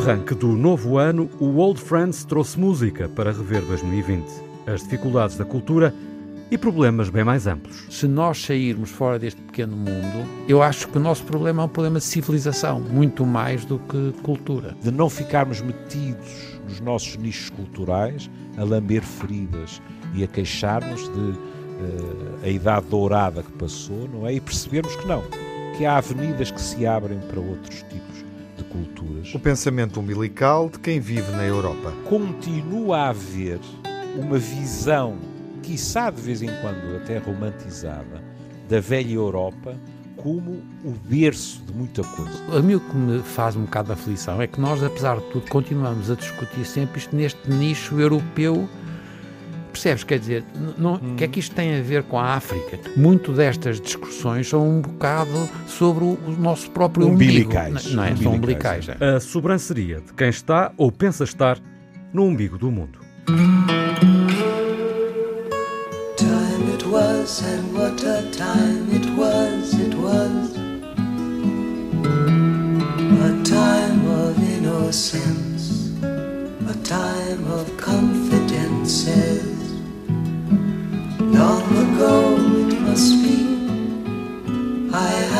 arranque 0.00 0.34
do 0.34 0.48
novo 0.56 0.96
ano, 0.96 1.28
o 1.38 1.58
Old 1.58 1.78
Friends 1.78 2.24
trouxe 2.24 2.58
música 2.58 3.06
para 3.06 3.32
rever 3.32 3.60
2020, 3.66 4.24
as 4.66 4.82
dificuldades 4.82 5.36
da 5.36 5.44
cultura 5.44 5.94
e 6.50 6.56
problemas 6.56 7.10
bem 7.10 7.22
mais 7.22 7.46
amplos. 7.46 7.84
Se 7.90 8.08
nós 8.08 8.42
sairmos 8.42 8.88
fora 8.88 9.18
deste 9.18 9.38
pequeno 9.42 9.76
mundo, 9.76 10.26
eu 10.48 10.62
acho 10.62 10.88
que 10.88 10.96
o 10.96 11.00
nosso 11.00 11.22
problema 11.24 11.62
é 11.62 11.66
um 11.66 11.68
problema 11.68 11.98
de 11.98 12.06
civilização, 12.06 12.80
muito 12.80 13.26
mais 13.26 13.66
do 13.66 13.78
que 13.78 14.14
cultura. 14.22 14.74
De 14.82 14.90
não 14.90 15.10
ficarmos 15.10 15.60
metidos 15.60 16.58
nos 16.66 16.80
nossos 16.80 17.16
nichos 17.16 17.50
culturais, 17.50 18.30
a 18.56 18.64
lamber 18.64 19.02
feridas 19.02 19.82
e 20.14 20.24
a 20.24 20.26
queixar-nos 20.26 21.02
de 21.02 21.20
uh, 21.20 22.38
a 22.42 22.48
idade 22.48 22.86
dourada 22.86 23.42
que 23.42 23.52
passou, 23.52 24.08
não 24.10 24.26
é? 24.26 24.32
E 24.32 24.40
percebermos 24.40 24.96
que 24.96 25.06
não, 25.06 25.22
que 25.76 25.84
há 25.84 25.98
avenidas 25.98 26.50
que 26.50 26.60
se 26.60 26.86
abrem 26.86 27.18
para 27.18 27.38
outros 27.38 27.82
tipos 27.82 28.09
de 28.60 28.64
culturas. 28.64 29.34
O 29.34 29.38
pensamento 29.38 29.98
umbilical 29.98 30.68
de 30.68 30.78
quem 30.78 31.00
vive 31.00 31.30
na 31.32 31.44
Europa. 31.44 31.92
Continua 32.08 32.98
a 32.98 33.08
haver 33.08 33.58
uma 34.16 34.38
visão 34.38 35.18
quiçá 35.62 36.10
de 36.10 36.20
vez 36.20 36.42
em 36.42 36.50
quando 36.60 36.96
até 36.96 37.18
romantizada, 37.18 38.22
da 38.68 38.80
velha 38.80 39.12
Europa 39.12 39.76
como 40.16 40.62
o 40.84 40.90
berço 41.04 41.62
de 41.62 41.72
muita 41.72 42.02
coisa. 42.02 42.32
A 42.54 42.60
mim 42.60 42.74
o 42.74 42.80
que 42.80 42.94
me 42.94 43.22
faz 43.22 43.56
um 43.56 43.62
bocado 43.62 43.86
de 43.86 43.92
aflição 43.94 44.40
é 44.40 44.46
que 44.46 44.60
nós, 44.60 44.82
apesar 44.82 45.18
de 45.18 45.24
tudo, 45.30 45.48
continuamos 45.48 46.10
a 46.10 46.14
discutir 46.14 46.64
sempre 46.66 46.98
isto 46.98 47.16
neste 47.16 47.50
nicho 47.50 47.98
europeu. 47.98 48.68
Percebes? 49.70 50.04
Quer 50.04 50.18
dizer, 50.18 50.44
não, 50.76 50.94
hum. 50.94 51.16
que 51.16 51.24
é 51.24 51.28
que 51.28 51.40
isto 51.40 51.54
tem 51.54 51.78
a 51.78 51.82
ver 51.82 52.02
com 52.04 52.18
a 52.18 52.34
África? 52.34 52.78
Muito 52.96 53.32
destas 53.32 53.80
discussões 53.80 54.48
são 54.48 54.68
um 54.68 54.80
bocado 54.80 55.48
sobre 55.66 56.04
o, 56.04 56.18
o 56.26 56.36
nosso 56.38 56.70
próprio 56.70 57.06
umbilicais. 57.06 57.86
umbigo. 57.86 57.96
Não, 57.96 58.04
é? 58.04 58.10
Umbilicais. 58.10 58.22
São 58.22 58.34
umbilicais. 58.34 58.88
É. 58.88 59.16
A 59.16 59.20
sobranceria 59.20 60.00
de 60.00 60.12
quem 60.12 60.28
está 60.28 60.72
ou 60.76 60.90
pensa 60.90 61.24
estar 61.24 61.58
no 62.12 62.24
umbigo 62.24 62.58
do 62.58 62.70
mundo. 62.70 62.98
was, 66.90 67.42
and 67.42 67.72
what 67.72 68.02
a 68.02 68.28
time 68.32 68.90
it 68.90 69.06
was, 69.16 69.74
it 69.74 69.94
was. 69.94 70.56
A 73.28 73.44
time 73.44 74.06
of 74.06 74.36
innocence, 74.56 75.92
a 76.02 76.74
time 76.82 77.46
of 77.46 77.76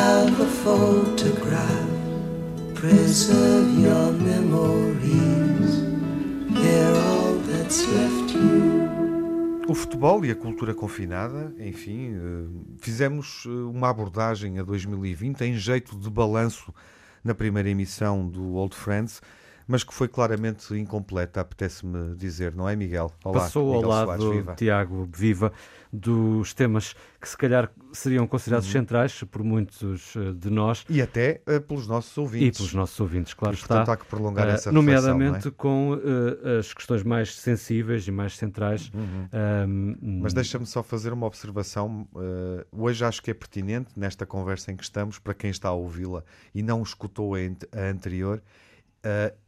have 0.00 0.40
a 0.40 0.46
photograph. 0.64 1.90
Preserve 2.74 3.68
your 3.78 4.12
memories, 4.12 5.70
they're 6.58 6.96
all 7.06 7.34
that's 7.46 7.86
left 7.86 8.34
you. 8.34 8.88
O 9.68 9.74
futebol 9.74 10.24
e 10.24 10.30
a 10.30 10.34
cultura 10.34 10.74
confinada, 10.74 11.52
enfim, 11.58 12.14
eh, 12.14 12.76
fizemos 12.78 13.44
eh, 13.46 13.50
uma 13.50 13.90
abordagem 13.90 14.58
a 14.58 14.62
2020 14.62 15.42
em 15.42 15.54
jeito 15.54 15.96
de 15.96 16.10
balanço 16.10 16.72
na 17.22 17.34
primeira 17.34 17.68
emissão 17.68 18.26
do 18.26 18.54
Old 18.54 18.74
Friends, 18.74 19.20
mas 19.68 19.84
que 19.84 19.92
foi 19.92 20.08
claramente 20.08 20.74
incompleta, 20.74 21.42
apetece-me 21.42 22.16
dizer, 22.16 22.54
não 22.54 22.68
é, 22.68 22.74
Miguel? 22.74 23.12
Olá, 23.22 23.40
Passou 23.40 23.74
Miguel 23.74 23.92
ao 23.92 24.06
lado, 24.06 24.22
Soares, 24.22 24.36
viva. 24.38 24.54
Tiago, 24.54 25.08
viva 25.14 25.52
dos 25.92 26.54
temas 26.54 26.94
que 27.20 27.28
se 27.28 27.36
calhar 27.36 27.70
seriam 27.92 28.26
considerados 28.26 28.66
uhum. 28.68 28.72
centrais 28.72 29.22
por 29.24 29.42
muitos 29.42 30.14
eh, 30.16 30.32
de 30.32 30.48
nós. 30.48 30.84
E 30.88 31.02
até 31.02 31.42
uh, 31.46 31.60
pelos 31.60 31.86
nossos 31.86 32.16
ouvintes. 32.16 32.56
E 32.56 32.58
pelos 32.58 32.74
nossos 32.74 32.98
ouvintes, 33.00 33.34
claro 33.34 33.54
e, 33.54 33.58
portanto, 33.58 33.80
está. 33.80 33.92
há 33.92 33.96
que 33.96 34.06
prolongar 34.06 34.46
uh, 34.46 34.50
essa 34.50 34.72
Nomeadamente 34.72 35.48
é? 35.48 35.50
com 35.50 35.94
uh, 35.94 36.58
as 36.58 36.72
questões 36.72 37.02
mais 37.02 37.34
sensíveis 37.36 38.06
e 38.06 38.10
mais 38.10 38.36
centrais. 38.36 38.90
Uhum. 38.94 39.28
Um, 39.68 40.20
Mas 40.22 40.32
deixa-me 40.32 40.66
só 40.66 40.82
fazer 40.82 41.12
uma 41.12 41.26
observação. 41.26 42.08
hoje 42.70 43.04
acho 43.04 43.22
que 43.22 43.30
é 43.30 43.34
pertinente, 43.34 43.90
nesta 43.96 44.24
conversa 44.24 44.70
em 44.70 44.76
que 44.76 44.84
estamos, 44.84 45.18
para 45.18 45.34
quem 45.34 45.50
está 45.50 45.68
a 45.68 45.72
ouvi-la 45.72 46.22
e 46.54 46.62
não 46.62 46.82
escutou 46.82 47.34
a, 47.34 47.38
a 47.38 47.90
anterior, 47.90 48.42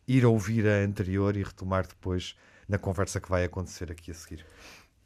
ir 0.07 0.27
ouvir 0.27 0.67
a 0.67 0.85
anterior 0.85 1.37
e 1.37 1.43
retomar 1.43 1.87
depois 1.87 2.37
na 2.69 2.79
conversa 2.79 3.21
que 3.21 3.29
vai 3.29 3.45
acontecer 3.45 3.91
aqui 3.93 4.11
a 4.11 4.15
seguir. 4.15 4.45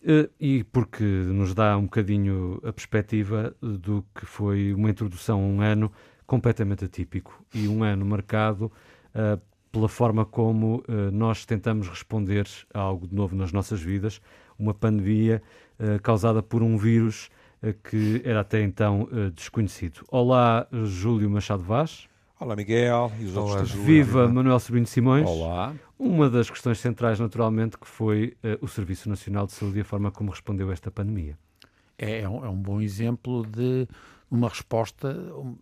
Eh, 0.08 0.30
e 0.38 0.64
porque 0.64 1.02
nos 1.02 1.52
dá 1.52 1.76
um 1.76 1.82
bocadinho 1.82 2.60
a 2.62 2.72
perspectiva 2.72 3.52
do 3.60 4.04
que 4.14 4.24
foi 4.24 4.72
uma 4.72 4.88
introdução 4.88 5.40
a 5.40 5.44
um 5.44 5.60
ano 5.60 5.90
completamente 6.24 6.84
atípico 6.84 7.44
e 7.52 7.66
um 7.66 7.82
ano 7.82 8.06
marcado 8.06 8.66
uh, 8.66 9.40
pela 9.72 9.88
forma 9.88 10.24
como 10.24 10.76
uh, 10.88 11.10
nós 11.12 11.44
tentamos 11.44 11.88
responder 11.88 12.46
a 12.72 12.78
algo 12.78 13.08
de 13.08 13.16
novo 13.16 13.34
nas 13.34 13.50
nossas 13.50 13.82
vidas, 13.82 14.20
uma 14.56 14.72
pandemia 14.72 15.42
uh, 15.80 16.00
causada 16.00 16.40
por 16.40 16.62
um 16.62 16.78
vírus 16.78 17.28
que 17.90 18.20
era 18.22 18.40
até 18.40 18.62
então 18.62 19.08
desconhecido. 19.34 20.04
Olá, 20.08 20.68
Júlio 20.84 21.28
Machado 21.28 21.64
Vaz. 21.64 22.06
Olá, 22.38 22.54
Miguel 22.54 23.10
e 23.18 23.24
os 23.24 23.34
Olá, 23.34 23.60
outros. 23.60 23.72
Viva 23.72 24.28
Manuel 24.28 24.60
Sobrinho 24.60 24.86
Simões. 24.86 25.26
Olá. 25.26 25.74
Uma 25.98 26.28
das 26.28 26.50
questões 26.50 26.78
centrais, 26.78 27.18
naturalmente, 27.18 27.78
que 27.78 27.88
foi 27.88 28.36
uh, 28.44 28.62
o 28.62 28.68
Serviço 28.68 29.08
Nacional 29.08 29.46
de 29.46 29.54
Saúde 29.54 29.78
e 29.78 29.80
a 29.80 29.84
forma 29.86 30.10
como 30.10 30.30
respondeu 30.30 30.68
a 30.68 30.72
esta 30.74 30.90
pandemia. 30.90 31.38
É, 31.96 32.20
é, 32.20 32.28
um, 32.28 32.44
é 32.44 32.48
um 32.50 32.60
bom 32.60 32.78
exemplo 32.82 33.42
de 33.46 33.88
uma 34.30 34.50
resposta 34.50 35.14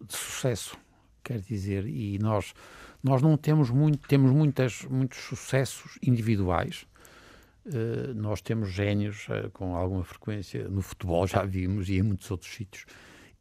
de 0.04 0.16
sucesso, 0.16 0.76
quer 1.22 1.38
dizer, 1.38 1.86
e 1.86 2.18
nós, 2.18 2.52
nós 3.00 3.22
não 3.22 3.36
temos 3.36 3.70
muito, 3.70 4.08
temos 4.08 4.32
muitas, 4.32 4.82
muitos 4.90 5.18
sucessos 5.18 5.96
individuais, 6.02 6.86
Uh, 7.66 8.12
nós 8.14 8.42
temos 8.42 8.68
génios 8.68 9.26
uh, 9.30 9.50
com 9.50 9.74
alguma 9.74 10.04
frequência 10.04 10.68
no 10.68 10.82
futebol, 10.82 11.24
já 11.26 11.42
vimos, 11.44 11.88
e 11.88 11.96
em 11.96 12.02
muitos 12.02 12.30
outros 12.30 12.52
sítios. 12.52 12.84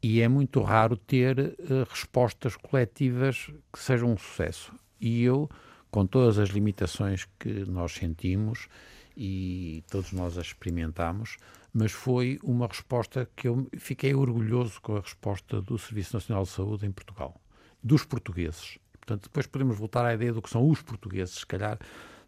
E 0.04 0.20
é 0.20 0.28
muito 0.28 0.62
raro 0.62 0.98
ter 0.98 1.40
uh, 1.40 1.90
respostas 1.90 2.58
coletivas 2.58 3.50
que 3.72 3.80
sejam 3.80 4.12
um 4.12 4.18
sucesso. 4.18 4.74
E 5.00 5.24
eu, 5.24 5.50
com 5.90 6.06
todas 6.06 6.38
as 6.38 6.50
limitações 6.50 7.26
que 7.40 7.64
nós 7.66 7.94
sentimos 7.94 8.68
e 9.16 9.82
todos 9.90 10.12
nós 10.12 10.38
as 10.38 10.48
experimentamos, 10.48 11.38
mas 11.74 11.94
foi 11.94 12.38
uma 12.44 12.68
resposta 12.68 13.30
que 13.34 13.48
eu 13.48 13.66
fiquei 13.78 14.14
orgulhoso 14.14 14.82
com 14.82 14.98
a 14.98 15.00
resposta 15.00 15.62
do 15.62 15.78
Serviço 15.78 16.18
Nacional 16.18 16.44
de 16.44 16.50
Saúde 16.50 16.86
em 16.86 16.92
Portugal, 16.92 17.40
dos 17.82 18.04
portugueses. 18.04 18.78
Portanto, 18.92 19.24
depois 19.24 19.48
podemos 19.48 19.78
voltar 19.78 20.06
à 20.06 20.14
ideia 20.14 20.34
do 20.34 20.42
que 20.42 20.50
são 20.50 20.70
os 20.70 20.82
portugueses, 20.82 21.36
se 21.36 21.46
calhar 21.46 21.80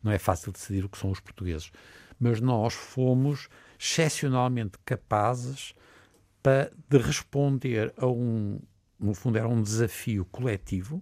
não 0.02 0.14
é 0.14 0.18
fácil 0.18 0.54
decidir 0.54 0.86
o 0.86 0.90
que 0.90 0.98
são 0.98 1.12
os 1.12 1.20
portugueses, 1.20 1.72
mas 2.18 2.40
nós 2.40 2.74
fomos 2.74 3.50
excepcionalmente 3.78 4.78
capazes 4.86 5.74
para, 6.46 6.72
de 6.88 7.00
responder 7.00 7.92
a 7.98 8.06
um, 8.06 8.60
no 9.00 9.16
fundo, 9.16 9.36
era 9.36 9.48
um 9.48 9.64
desafio 9.64 10.24
coletivo 10.26 11.02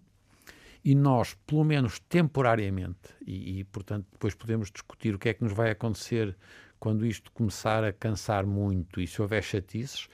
e 0.86 0.96
nós, 0.96 1.34
pelo 1.46 1.66
menos 1.66 2.00
temporariamente, 2.00 3.10
e, 3.28 3.60
e, 3.60 3.64
portanto 3.66 4.08
depois 4.14 4.34
podemos 4.34 4.72
discutir 4.72 5.14
o 5.14 5.20
que 5.20 5.28
é 5.28 5.34
que 5.34 5.44
nos 5.44 5.52
vai 5.52 5.70
acontecer 5.70 6.34
quando 6.80 7.06
isto 7.06 7.30
começar 7.34 7.84
a 7.84 7.92
cansar 7.92 8.46
muito 8.46 9.02
e 9.02 9.08
se 9.08 9.22
houver 9.22 9.44
chatices, 9.44 10.08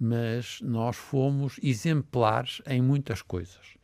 mas 0.00 0.58
nós 0.62 0.96
fomos 0.96 1.60
exemplares 1.62 2.62
em 2.66 2.80
muitas 2.80 3.20
coisas. 3.20 3.76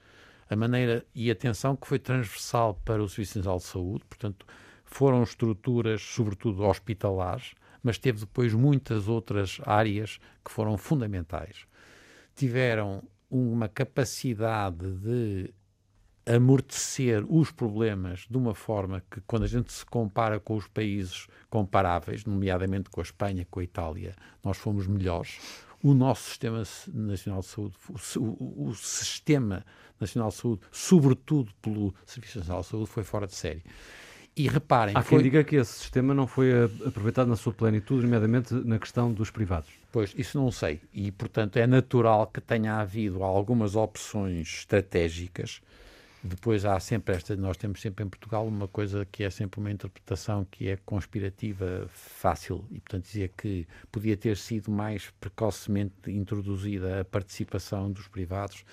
A 0.48 0.56
maneira 0.56 1.04
e 1.14 1.30
atenção 1.30 1.76
que 1.76 1.86
foi 1.86 1.98
transversal 1.98 2.80
para 2.82 3.02
o 3.02 3.08
Serviço 3.10 3.40
Nacional 3.40 3.58
de 3.58 3.64
Saúde, 3.64 4.04
portanto, 4.08 4.46
foram 4.86 5.22
estruturas, 5.22 6.00
sobretudo 6.00 6.62
hospitalares, 6.64 7.52
mas 7.88 7.96
teve 7.96 8.20
depois 8.20 8.52
muitas 8.52 9.08
outras 9.08 9.62
áreas 9.64 10.18
que 10.44 10.52
foram 10.52 10.76
fundamentais. 10.76 11.64
Tiveram 12.36 13.02
uma 13.30 13.66
capacidade 13.66 14.90
de 14.98 15.54
amortecer 16.26 17.24
os 17.26 17.50
problemas 17.50 18.26
de 18.28 18.36
uma 18.36 18.54
forma 18.54 19.02
que, 19.10 19.22
quando 19.22 19.44
a 19.44 19.46
gente 19.46 19.72
se 19.72 19.86
compara 19.86 20.38
com 20.38 20.54
os 20.54 20.68
países 20.68 21.28
comparáveis, 21.48 22.26
nomeadamente 22.26 22.90
com 22.90 23.00
a 23.00 23.02
Espanha, 23.02 23.46
com 23.50 23.60
a 23.60 23.64
Itália, 23.64 24.14
nós 24.44 24.58
fomos 24.58 24.86
melhores. 24.86 25.40
O 25.82 25.94
nosso 25.94 26.28
Sistema 26.28 26.62
Nacional 26.92 27.40
de 27.40 27.46
Saúde, 27.46 27.76
o, 28.18 28.68
o, 28.68 28.74
Sistema 28.74 29.64
Nacional 29.98 30.28
de 30.28 30.34
Saúde, 30.34 30.60
sobretudo 30.70 31.50
pelo 31.62 31.94
Serviço 32.04 32.40
Nacional 32.40 32.60
de 32.60 32.68
Saúde, 32.68 32.90
foi 32.90 33.02
fora 33.02 33.26
de 33.26 33.34
série. 33.34 33.64
E 34.38 34.46
reparem. 34.46 34.94
Há 34.96 35.02
foi... 35.02 35.18
quem 35.18 35.24
diga 35.24 35.42
que 35.42 35.56
esse 35.56 35.72
sistema 35.72 36.14
não 36.14 36.26
foi 36.26 36.52
aproveitado 36.86 37.26
na 37.26 37.34
sua 37.34 37.52
plenitude, 37.52 38.02
nomeadamente 38.04 38.54
na 38.54 38.78
questão 38.78 39.12
dos 39.12 39.30
privados. 39.30 39.68
Pois, 39.90 40.14
isso 40.16 40.38
não 40.38 40.52
sei. 40.52 40.80
E, 40.94 41.10
portanto, 41.10 41.56
é 41.56 41.66
natural 41.66 42.26
que 42.28 42.40
tenha 42.40 42.76
havido 42.76 43.24
algumas 43.24 43.74
opções 43.74 44.46
estratégicas. 44.48 45.60
Depois 46.22 46.64
há 46.64 46.78
sempre 46.78 47.14
esta, 47.14 47.36
nós 47.36 47.56
temos 47.56 47.80
sempre 47.80 48.04
em 48.04 48.08
Portugal 48.08 48.46
uma 48.46 48.68
coisa 48.68 49.06
que 49.10 49.22
é 49.22 49.30
sempre 49.30 49.60
uma 49.60 49.70
interpretação 49.70 50.46
que 50.50 50.68
é 50.68 50.76
conspirativa 50.76 51.88
fácil 51.92 52.64
e, 52.70 52.80
portanto, 52.80 53.04
dizia 53.04 53.28
que 53.28 53.66
podia 53.90 54.16
ter 54.16 54.36
sido 54.36 54.70
mais 54.70 55.10
precocemente 55.20 56.10
introduzida 56.10 57.00
a 57.00 57.04
participação 57.04 57.90
dos 57.90 58.08
privados. 58.08 58.64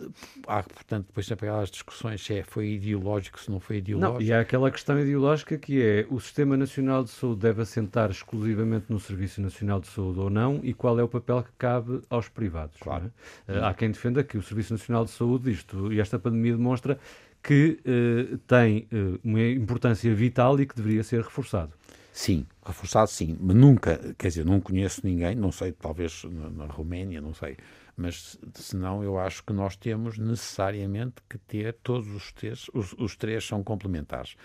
Eh, 0.00 0.08
há, 0.46 0.62
portanto, 0.62 1.06
depois 1.06 1.26
sempre 1.26 1.48
aquelas 1.48 1.70
discussões 1.70 2.24
se 2.24 2.34
é, 2.34 2.42
foi 2.42 2.72
ideológico, 2.72 3.40
se 3.40 3.50
não 3.50 3.60
foi 3.60 3.78
ideológico. 3.78 4.20
Não, 4.20 4.26
e 4.26 4.32
há 4.32 4.40
aquela 4.40 4.70
questão 4.70 4.98
ideológica 4.98 5.58
que 5.58 5.82
é 5.82 6.06
o 6.10 6.20
Sistema 6.20 6.56
Nacional 6.56 7.04
de 7.04 7.10
Saúde 7.10 7.40
deve 7.40 7.62
assentar 7.62 8.10
exclusivamente 8.10 8.86
no 8.88 8.98
Serviço 8.98 9.40
Nacional 9.40 9.80
de 9.80 9.88
Saúde 9.88 10.20
ou 10.20 10.30
não 10.30 10.60
e 10.62 10.72
qual 10.74 10.98
é 10.98 11.02
o 11.02 11.08
papel 11.08 11.42
que 11.42 11.52
cabe 11.58 12.00
aos 12.10 12.28
privados. 12.28 12.76
Claro. 12.80 13.12
É? 13.46 13.58
Há 13.58 13.74
quem 13.74 13.90
defenda 13.90 14.22
que 14.22 14.38
o 14.38 14.42
Serviço 14.42 14.72
Nacional 14.72 15.04
de 15.04 15.10
Saúde, 15.10 15.50
isto, 15.50 15.92
e 15.92 16.00
esta 16.00 16.18
pandemia 16.18 16.56
demonstra 16.56 16.98
que 17.42 17.78
uh, 17.84 18.38
tem 18.38 18.88
uh, 18.90 19.20
uma 19.22 19.42
importância 19.42 20.12
vital 20.14 20.58
e 20.58 20.66
que 20.66 20.74
deveria 20.74 21.04
ser 21.04 21.20
reforçado. 21.22 21.72
Sim, 22.10 22.46
reforçado 22.64 23.10
sim, 23.10 23.36
mas 23.40 23.56
nunca, 23.56 24.14
quer 24.16 24.28
dizer, 24.28 24.44
não 24.44 24.60
conheço 24.60 25.00
ninguém, 25.02 25.34
não 25.34 25.50
sei, 25.50 25.72
talvez 25.72 26.22
na, 26.24 26.48
na 26.48 26.66
Roménia, 26.66 27.20
não 27.20 27.34
sei, 27.34 27.56
mas 27.96 28.38
senão 28.54 29.02
eu 29.02 29.18
acho 29.18 29.42
que 29.44 29.52
nós 29.52 29.76
temos 29.76 30.18
necessariamente 30.18 31.16
que 31.28 31.38
ter 31.38 31.74
todos 31.82 32.08
os 32.08 32.32
três, 32.32 32.66
os, 32.74 32.92
os 32.94 33.16
três 33.16 33.46
são 33.46 33.62
complementares. 33.62 34.36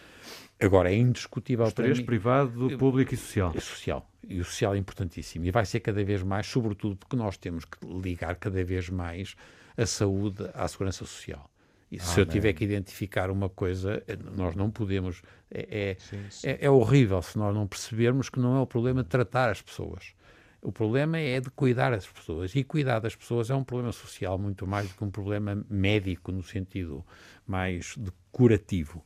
Agora, 0.59 0.91
é 0.91 0.95
indiscutível 0.95 1.65
os 1.65 1.73
três, 1.73 1.99
mim, 1.99 2.05
privado, 2.05 2.77
público 2.77 3.13
e 3.13 3.17
social. 3.17 3.53
E 3.55 3.61
social. 3.61 4.09
E 4.27 4.39
o 4.39 4.45
social 4.45 4.75
é 4.75 4.77
importantíssimo. 4.77 5.45
E 5.45 5.51
vai 5.51 5.65
ser 5.65 5.79
cada 5.79 6.03
vez 6.03 6.21
mais, 6.21 6.45
sobretudo 6.45 6.95
porque 6.95 7.15
nós 7.15 7.37
temos 7.37 7.65
que 7.65 7.77
ligar 7.85 8.35
cada 8.35 8.63
vez 8.63 8.89
mais 8.89 9.35
a 9.77 9.85
saúde 9.85 10.49
à 10.53 10.67
segurança 10.67 11.05
social. 11.05 11.49
E 11.91 11.97
ah, 11.97 12.03
se 12.03 12.19
eu 12.19 12.25
tiver 12.25 12.53
que 12.53 12.63
identificar 12.63 13.31
uma 13.31 13.49
coisa, 13.49 14.03
eh, 14.07 14.15
nós 14.35 14.55
não 14.55 14.69
podemos. 14.69 15.23
É, 15.49 15.89
é, 15.91 15.95
sim, 15.97 16.23
sim. 16.29 16.47
é, 16.47 16.65
é 16.65 16.69
horrível 16.69 17.19
se 17.21 17.37
nós 17.37 17.55
não 17.55 17.65
percebermos 17.65 18.29
que 18.29 18.39
não 18.39 18.57
é 18.57 18.59
o 18.59 18.67
problema 18.67 19.01
de 19.01 19.09
tratar 19.09 19.49
as 19.49 19.61
pessoas. 19.61 20.13
O 20.61 20.71
problema 20.71 21.17
é 21.17 21.39
de 21.39 21.49
cuidar 21.49 21.91
das 21.91 22.05
pessoas. 22.05 22.53
E 22.53 22.63
cuidar 22.63 22.99
das 22.99 23.15
pessoas 23.15 23.49
é 23.49 23.55
um 23.55 23.63
problema 23.63 23.91
social 23.91 24.37
muito 24.37 24.67
mais 24.67 24.89
do 24.89 24.95
que 24.95 25.03
um 25.03 25.11
problema 25.11 25.65
médico, 25.69 26.31
no 26.31 26.43
sentido 26.43 27.05
mais 27.47 27.95
de 27.97 28.11
curativo. 28.31 29.03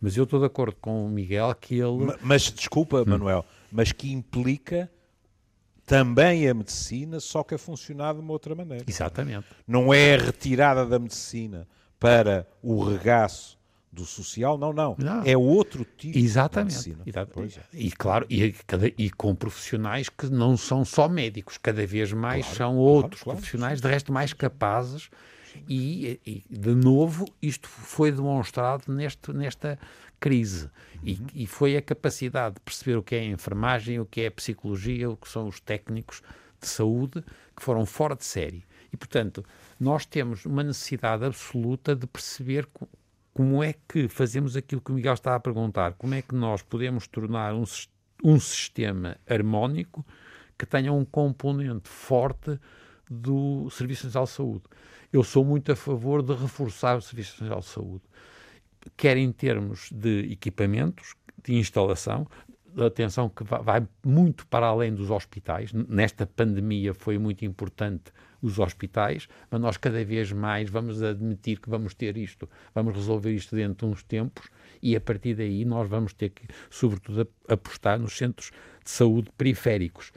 Mas 0.00 0.16
eu 0.16 0.24
estou 0.24 0.40
de 0.40 0.46
acordo 0.46 0.76
com 0.80 1.06
o 1.06 1.08
Miguel 1.08 1.54
que 1.54 1.74
ele. 1.74 2.04
Mas, 2.04 2.20
mas 2.22 2.42
desculpa, 2.52 3.02
hum. 3.02 3.06
Manuel, 3.06 3.44
mas 3.70 3.92
que 3.92 4.12
implica 4.12 4.90
também 5.84 6.48
a 6.48 6.54
medicina, 6.54 7.20
só 7.20 7.42
que 7.42 7.54
a 7.54 7.58
funcionar 7.58 8.14
de 8.14 8.20
uma 8.20 8.32
outra 8.32 8.54
maneira. 8.54 8.84
Exatamente. 8.86 9.46
Não 9.66 9.92
é 9.92 10.14
a 10.14 10.18
retirada 10.18 10.86
da 10.86 10.98
medicina 10.98 11.66
para 11.98 12.46
o 12.62 12.82
regaço 12.82 13.58
do 13.92 14.06
social, 14.06 14.56
não, 14.56 14.72
não, 14.72 14.96
não. 14.98 15.22
É 15.22 15.36
outro 15.36 15.84
tipo 15.84 16.16
Exatamente. 16.16 16.70
de 16.70 16.88
medicina. 16.90 17.02
Exatamente. 17.06 17.60
E 17.74 17.90
claro, 17.92 18.26
e, 18.30 18.54
e, 18.96 19.10
com 19.10 19.34
profissionais 19.34 20.08
que 20.08 20.30
não 20.30 20.56
são 20.56 20.82
só 20.82 21.08
médicos, 21.08 21.58
cada 21.58 21.86
vez 21.86 22.10
mais 22.12 22.46
claro, 22.46 22.56
são 22.56 22.76
outros 22.78 23.22
claro, 23.22 23.38
profissionais, 23.38 23.80
de 23.80 23.88
resto 23.88 24.10
mais 24.10 24.32
capazes. 24.32 25.10
E, 25.68 26.18
e, 26.26 26.42
de 26.48 26.74
novo, 26.74 27.26
isto 27.42 27.68
foi 27.68 28.10
demonstrado 28.10 28.90
neste, 28.90 29.30
nesta 29.34 29.78
crise. 30.18 30.70
E, 31.02 31.12
uhum. 31.12 31.26
e 31.34 31.46
foi 31.46 31.76
a 31.76 31.82
capacidade 31.82 32.54
de 32.54 32.60
perceber 32.62 32.96
o 32.96 33.02
que 33.02 33.14
é 33.14 33.18
a 33.18 33.24
enfermagem, 33.24 34.00
o 34.00 34.06
que 34.06 34.22
é 34.22 34.28
a 34.28 34.30
psicologia, 34.30 35.10
o 35.10 35.16
que 35.16 35.28
são 35.28 35.46
os 35.46 35.60
técnicos 35.60 36.22
de 36.58 36.66
saúde, 36.66 37.22
que 37.54 37.62
foram 37.62 37.84
fora 37.84 38.16
de 38.16 38.24
série. 38.24 38.64
E, 38.90 38.96
portanto, 38.96 39.44
nós 39.78 40.06
temos 40.06 40.46
uma 40.46 40.62
necessidade 40.62 41.24
absoluta 41.24 41.94
de 41.94 42.06
perceber 42.06 42.66
como 43.34 43.62
é 43.62 43.74
que 43.88 44.08
fazemos 44.08 44.56
aquilo 44.56 44.80
que 44.80 44.92
o 44.92 44.94
Miguel 44.94 45.14
está 45.14 45.34
a 45.34 45.40
perguntar, 45.40 45.94
como 45.94 46.14
é 46.14 46.22
que 46.22 46.34
nós 46.34 46.62
podemos 46.62 47.06
tornar 47.06 47.54
um, 47.54 47.64
um 48.22 48.38
sistema 48.38 49.16
harmónico 49.28 50.04
que 50.58 50.66
tenha 50.66 50.92
um 50.92 51.04
componente 51.04 51.88
forte 51.88 52.58
do 53.10 53.68
Serviço 53.70 54.06
Nacional 54.06 54.26
de 54.26 54.32
Saúde. 54.32 54.62
Eu 55.12 55.24
sou 55.24 55.44
muito 55.44 55.72
a 55.72 55.76
favor 55.76 56.22
de 56.22 56.34
reforçar 56.34 56.96
o 56.96 57.02
Serviço 57.02 57.32
Nacional 57.32 57.60
de 57.60 57.66
Saúde, 57.66 58.02
quer 58.96 59.16
em 59.16 59.32
termos 59.32 59.90
de 59.90 60.30
equipamentos, 60.30 61.14
de 61.42 61.54
instalação, 61.54 62.26
atenção 62.78 63.28
que 63.28 63.44
vai 63.44 63.86
muito 64.04 64.46
para 64.46 64.66
além 64.66 64.94
dos 64.94 65.10
hospitais. 65.10 65.72
Nesta 65.72 66.26
pandemia 66.26 66.94
foi 66.94 67.18
muito 67.18 67.44
importante 67.44 68.12
os 68.42 68.58
hospitais, 68.58 69.28
mas 69.50 69.60
nós 69.60 69.76
cada 69.76 70.04
vez 70.04 70.32
mais 70.32 70.68
vamos 70.68 71.02
admitir 71.02 71.60
que 71.60 71.70
vamos 71.70 71.94
ter 71.94 72.16
isto, 72.16 72.50
vamos 72.74 72.94
resolver 72.94 73.32
isto 73.32 73.54
dentro 73.54 73.86
de 73.86 73.92
uns 73.92 74.02
tempos 74.02 74.48
e 74.82 74.96
a 74.96 75.00
partir 75.00 75.34
daí 75.34 75.64
nós 75.64 75.88
vamos 75.88 76.12
ter 76.12 76.30
que, 76.30 76.46
sobretudo, 76.68 77.26
apostar 77.48 77.98
nos 77.98 78.16
centros 78.16 78.50
de 78.84 78.90
saúde 78.90 79.30
periféricos. 79.38 80.12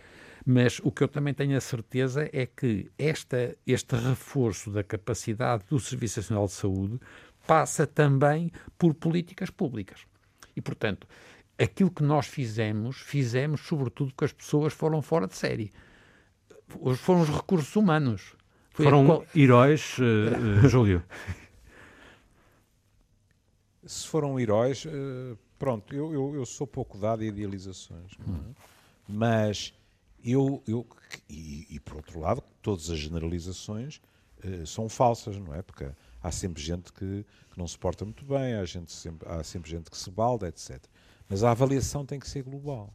Mas 0.45 0.79
o 0.83 0.91
que 0.91 1.03
eu 1.03 1.07
também 1.07 1.33
tenho 1.33 1.55
a 1.57 1.61
certeza 1.61 2.29
é 2.31 2.45
que 2.45 2.89
esta, 2.97 3.55
este 3.65 3.95
reforço 3.95 4.69
da 4.69 4.83
capacidade 4.83 5.63
do 5.69 5.79
Serviço 5.79 6.19
Nacional 6.19 6.45
de 6.45 6.51
Saúde 6.51 6.99
passa 7.47 7.87
também 7.87 8.51
por 8.77 8.93
políticas 8.93 9.49
públicas. 9.49 10.01
E, 10.55 10.61
portanto, 10.61 11.07
aquilo 11.57 11.89
que 11.89 12.03
nós 12.03 12.27
fizemos, 12.27 12.97
fizemos 12.97 13.61
sobretudo 13.61 14.09
porque 14.11 14.25
as 14.25 14.33
pessoas 14.33 14.73
foram 14.73 15.01
fora 15.01 15.27
de 15.27 15.35
série. 15.35 15.71
Foram 16.97 17.21
os 17.21 17.29
recursos 17.29 17.75
humanos. 17.75 18.35
Foi 18.71 18.85
foram 18.85 19.05
qual... 19.05 19.25
heróis, 19.33 19.97
uh, 19.99 20.65
uh, 20.65 20.67
Júlio. 20.67 21.03
Se 23.85 24.07
foram 24.07 24.39
heróis, 24.39 24.83
uh, 24.85 25.37
pronto, 25.57 25.95
eu, 25.95 26.13
eu, 26.13 26.35
eu, 26.35 26.45
sou 26.45 26.67
pouco 26.67 26.97
dado 26.97 27.21
a 27.21 27.25
idealizações, 27.25 28.11
é? 28.19 28.29
hum. 28.29 28.53
mas 29.07 29.73
eu, 30.23 30.61
eu 30.67 30.85
e, 31.29 31.67
e, 31.69 31.79
por 31.79 31.97
outro 31.97 32.19
lado, 32.19 32.43
todas 32.61 32.89
as 32.89 32.97
generalizações 32.97 34.01
são 34.65 34.87
falsas, 34.87 35.37
não 35.37 35.55
é? 35.55 35.63
Porque 35.63 35.89
há 36.21 36.31
sempre 36.31 36.61
gente 36.61 36.93
que, 36.93 37.25
que 37.51 37.57
não 37.57 37.67
se 37.67 37.77
porta 37.77 38.05
muito 38.05 38.23
bem, 38.25 38.55
há, 38.55 38.65
gente 38.65 38.91
sempre, 38.91 39.27
há 39.27 39.43
sempre 39.43 39.71
gente 39.71 39.89
que 39.89 39.97
se 39.97 40.11
balda, 40.11 40.47
etc. 40.47 40.83
Mas 41.27 41.43
a 41.43 41.49
avaliação 41.49 42.05
tem 42.05 42.19
que 42.19 42.29
ser 42.29 42.43
global. 42.43 42.93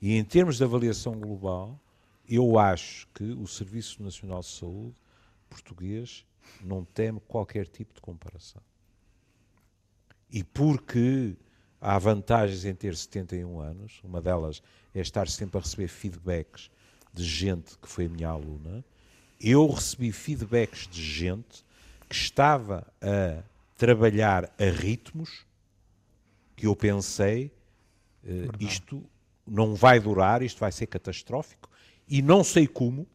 E 0.00 0.16
em 0.16 0.22
termos 0.22 0.58
de 0.58 0.64
avaliação 0.64 1.18
global, 1.18 1.80
eu 2.28 2.58
acho 2.58 3.06
que 3.14 3.24
o 3.24 3.46
Serviço 3.46 4.02
Nacional 4.02 4.40
de 4.40 4.46
Saúde 4.46 4.94
português 5.48 6.26
não 6.62 6.84
teme 6.84 7.20
qualquer 7.20 7.66
tipo 7.66 7.94
de 7.94 8.00
comparação. 8.00 8.62
E 10.30 10.42
porque 10.42 11.36
há 11.80 11.98
vantagens 11.98 12.64
em 12.64 12.74
ter 12.74 12.96
71 12.96 13.60
anos, 13.60 14.00
uma 14.02 14.20
delas 14.20 14.62
é 14.94 15.00
estar 15.00 15.28
sempre 15.28 15.58
a 15.58 15.60
receber 15.60 15.88
feedbacks 15.88 16.70
de 17.12 17.24
gente 17.24 17.78
que 17.78 17.88
foi 17.88 18.08
minha 18.08 18.28
aluna. 18.28 18.84
Eu 19.40 19.68
recebi 19.68 20.10
feedbacks 20.10 20.88
de 20.88 21.02
gente 21.02 21.64
que 22.08 22.16
estava 22.16 22.86
a 23.00 23.42
trabalhar 23.76 24.52
a 24.58 24.64
ritmos 24.64 25.44
que 26.56 26.66
eu 26.66 26.74
pensei, 26.74 27.52
uh, 28.24 28.50
isto 28.60 29.04
não 29.46 29.74
vai 29.74 30.00
durar, 30.00 30.42
isto 30.42 30.58
vai 30.60 30.72
ser 30.72 30.86
catastrófico, 30.86 31.68
e 32.08 32.22
não 32.22 32.44
sei 32.44 32.66
como, 32.66 33.06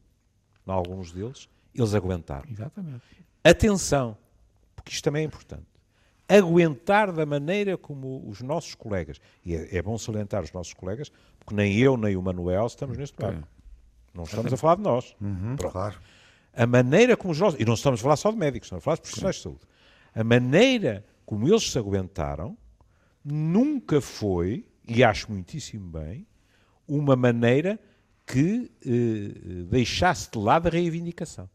em 0.68 0.72
alguns 0.72 1.12
deles, 1.12 1.50
eles 1.74 1.94
aguentaram. 1.94 2.50
Exatamente. 2.50 3.04
Atenção, 3.44 4.18
porque 4.76 4.92
isto 4.92 5.04
também 5.04 5.24
é 5.24 5.26
importante. 5.26 5.66
Aguentar 6.28 7.12
da 7.12 7.26
maneira 7.26 7.78
como 7.78 8.24
os 8.28 8.42
nossos 8.42 8.76
colegas, 8.76 9.20
e 9.44 9.56
é, 9.56 9.78
é 9.78 9.82
bom 9.82 9.98
salientar 9.98 10.44
os 10.44 10.52
nossos 10.52 10.74
colegas, 10.74 11.12
porque 11.40 11.56
nem 11.56 11.76
eu 11.78 11.98
nem 11.98 12.16
o 12.16 12.22
Manuel 12.22 12.68
estamos 12.68 12.98
neste 12.98 13.18
barco. 13.18 13.42
É. 13.42 13.60
Não 14.14 14.24
estamos 14.24 14.52
a 14.52 14.58
falar 14.58 14.76
de 14.76 14.82
nós. 14.82 15.16
Uhum, 15.22 15.56
claro. 15.58 16.00
A 16.54 16.68
maneira 16.68 17.16
como 17.16 17.32
os 17.32 17.40
nossos, 17.40 17.60
e 17.60 17.66
não 17.66 17.74
estamos 17.74 18.00
a 18.00 18.04
falar 18.04 18.16
só 18.16 18.32
de 18.32 18.38
médicos, 18.38 18.68
estamos 18.68 18.84
a 18.84 18.86
falar 18.86 18.96
de 18.96 19.02
profissionais 19.02 19.36
de 19.38 19.42
saúde. 19.42 19.62
A 20.14 20.24
maneira 20.24 21.06
como 21.26 21.48
eles 21.48 21.72
se 21.72 21.78
aguentaram 21.78 22.58
nunca 23.24 24.02
foi, 24.02 24.66
e 24.88 25.04
acho 25.04 25.32
muitíssimo 25.32 25.90
bem, 25.92 26.26
uma 26.88 27.16
maneira 27.16 27.80
que 28.32 28.72
eh, 28.86 29.64
deixasse 29.72 30.30
de 30.30 30.38
lado 30.38 30.68
a 30.68 30.70
reivindicação. 30.70 31.50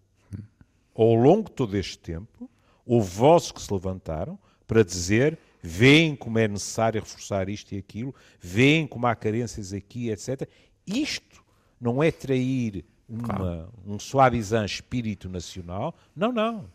Ao 0.93 1.15
longo 1.15 1.49
de 1.49 1.53
todo 1.53 1.77
este 1.77 1.97
tempo, 1.99 2.51
houve 2.85 3.09
vozes 3.09 3.53
que 3.53 3.63
se 3.63 3.73
levantaram 3.73 4.37
para 4.67 4.83
dizer 4.83 5.39
veem 5.63 6.15
como 6.15 6.39
é 6.39 6.49
necessário 6.49 7.01
reforçar 7.01 7.49
isto 7.49 7.75
e 7.75 7.79
aquilo, 7.79 8.15
veem 8.39 8.87
como 8.87 9.07
há 9.07 9.15
carências 9.15 9.73
aqui, 9.73 10.11
etc. 10.11 10.47
Isto 10.87 11.43
não 11.81 12.03
é 12.03 12.11
trair 12.11 12.85
uma, 13.09 13.23
claro. 13.23 13.73
um 13.87 13.99
suavizante 13.99 14.75
espírito 14.75 15.29
nacional. 15.29 15.95
Não, 16.15 16.33
não. 16.33 16.69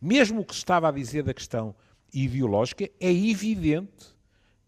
Mesmo 0.00 0.40
o 0.40 0.44
que 0.44 0.52
se 0.52 0.58
estava 0.58 0.88
a 0.88 0.92
dizer 0.92 1.22
da 1.22 1.32
questão 1.32 1.74
ideológica, 2.12 2.84
é 3.00 3.10
evidente. 3.10 4.14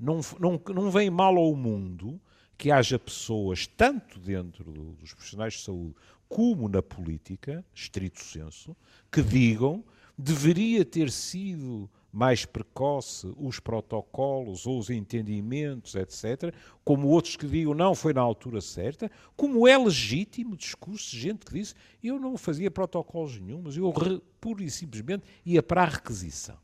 Não, 0.00 0.20
não, 0.40 0.61
não 0.73 0.90
vem 0.90 1.11
mal 1.11 1.37
ao 1.37 1.54
mundo 1.54 2.18
que 2.56 2.70
haja 2.70 2.99
pessoas, 2.99 3.66
tanto 3.66 4.18
dentro 4.18 4.64
do, 4.64 4.94
dos 4.94 5.12
profissionais 5.12 5.54
de 5.54 5.61
saúde 5.61 5.94
como 6.28 6.68
na 6.68 6.82
política, 6.82 7.64
estrito 7.75 8.23
senso, 8.23 8.76
que 9.11 9.23
digam 9.23 9.84
deveria 10.16 10.84
ter 10.84 11.11
sido 11.11 11.90
mais 12.12 12.44
precoce 12.44 13.32
os 13.37 13.58
protocolos 13.58 14.66
ou 14.66 14.78
os 14.78 14.88
entendimentos, 14.88 15.96
etc., 15.96 16.54
como 16.84 17.08
outros 17.08 17.34
que 17.34 17.46
digam 17.46 17.75
não 17.75 17.94
foi 17.94 18.12
na 18.12 18.20
altura 18.20 18.61
certa, 18.61 19.11
como 19.37 19.66
é 19.66 19.76
legítimo 19.76 20.56
discurso 20.56 21.11
de 21.11 21.18
gente 21.18 21.44
que 21.44 21.54
disse 21.54 21.75
eu 22.02 22.20
não 22.20 22.37
fazia 22.37 22.70
protocolos 22.70 23.40
nenhums, 23.40 23.76
eu 23.76 23.92
pura 24.40 24.62
e 24.62 24.70
simplesmente 24.70 25.25
ia 25.44 25.62
para 25.62 25.82
a 25.82 25.87
requisição. 25.87 26.56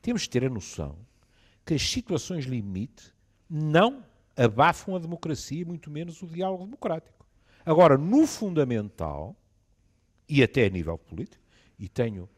Temos 0.00 0.22
de 0.22 0.30
ter 0.30 0.44
a 0.44 0.50
noção 0.50 0.98
que 1.64 1.74
as 1.74 1.82
situações 1.82 2.44
limite 2.44 3.14
não 3.48 4.04
abafam 4.36 4.96
a 4.96 4.98
democracia, 4.98 5.64
muito 5.64 5.90
menos 5.90 6.22
o 6.22 6.26
diálogo 6.26 6.64
democrático. 6.64 7.26
Agora, 7.64 7.96
no 7.96 8.26
fundamental, 8.26 9.36
e 10.28 10.42
até 10.42 10.66
a 10.66 10.70
nível 10.70 10.98
político, 10.98 11.42
e 11.78 11.88
tenho 11.88 12.28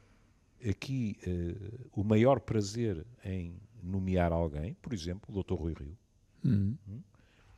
aqui 0.69 1.17
uh, 1.27 1.91
o 1.93 2.05
maior 2.05 2.41
prazer 2.41 3.07
em 3.25 3.55
nomear 3.83 4.33
alguém, 4.33 4.75
por 4.81 4.93
exemplo, 4.93 5.35
o 5.35 5.43
Dr. 5.43 5.55
Rui 5.55 5.75
Rio. 5.75 5.99
Uhum. 6.45 6.77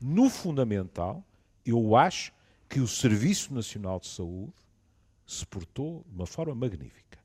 No 0.00 0.28
fundamental, 0.28 1.24
eu 1.64 1.96
acho 1.96 2.32
que 2.68 2.80
o 2.80 2.88
Serviço 2.88 3.54
Nacional 3.54 4.00
de 4.00 4.08
Saúde 4.08 4.52
se 5.26 5.46
portou 5.46 6.04
de 6.08 6.14
uma 6.14 6.26
forma 6.26 6.54
magnífica. 6.54 7.18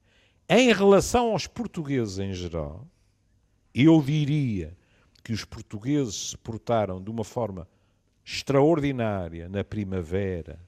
Em 0.48 0.74
relação 0.74 1.32
aos 1.32 1.48
portugueses 1.48 2.20
em 2.20 2.34
geral, 2.34 2.88
eu 3.74 4.02
diria 4.02 4.78
que 5.24 5.34
os 5.34 5.46
portugueses 5.46 6.32
se 6.32 6.38
portaram 6.38 7.02
de 7.02 7.10
uma 7.10 7.24
forma 7.24 7.68
extraordinária 8.26 9.50
na 9.50 9.64
primavera 9.64 10.60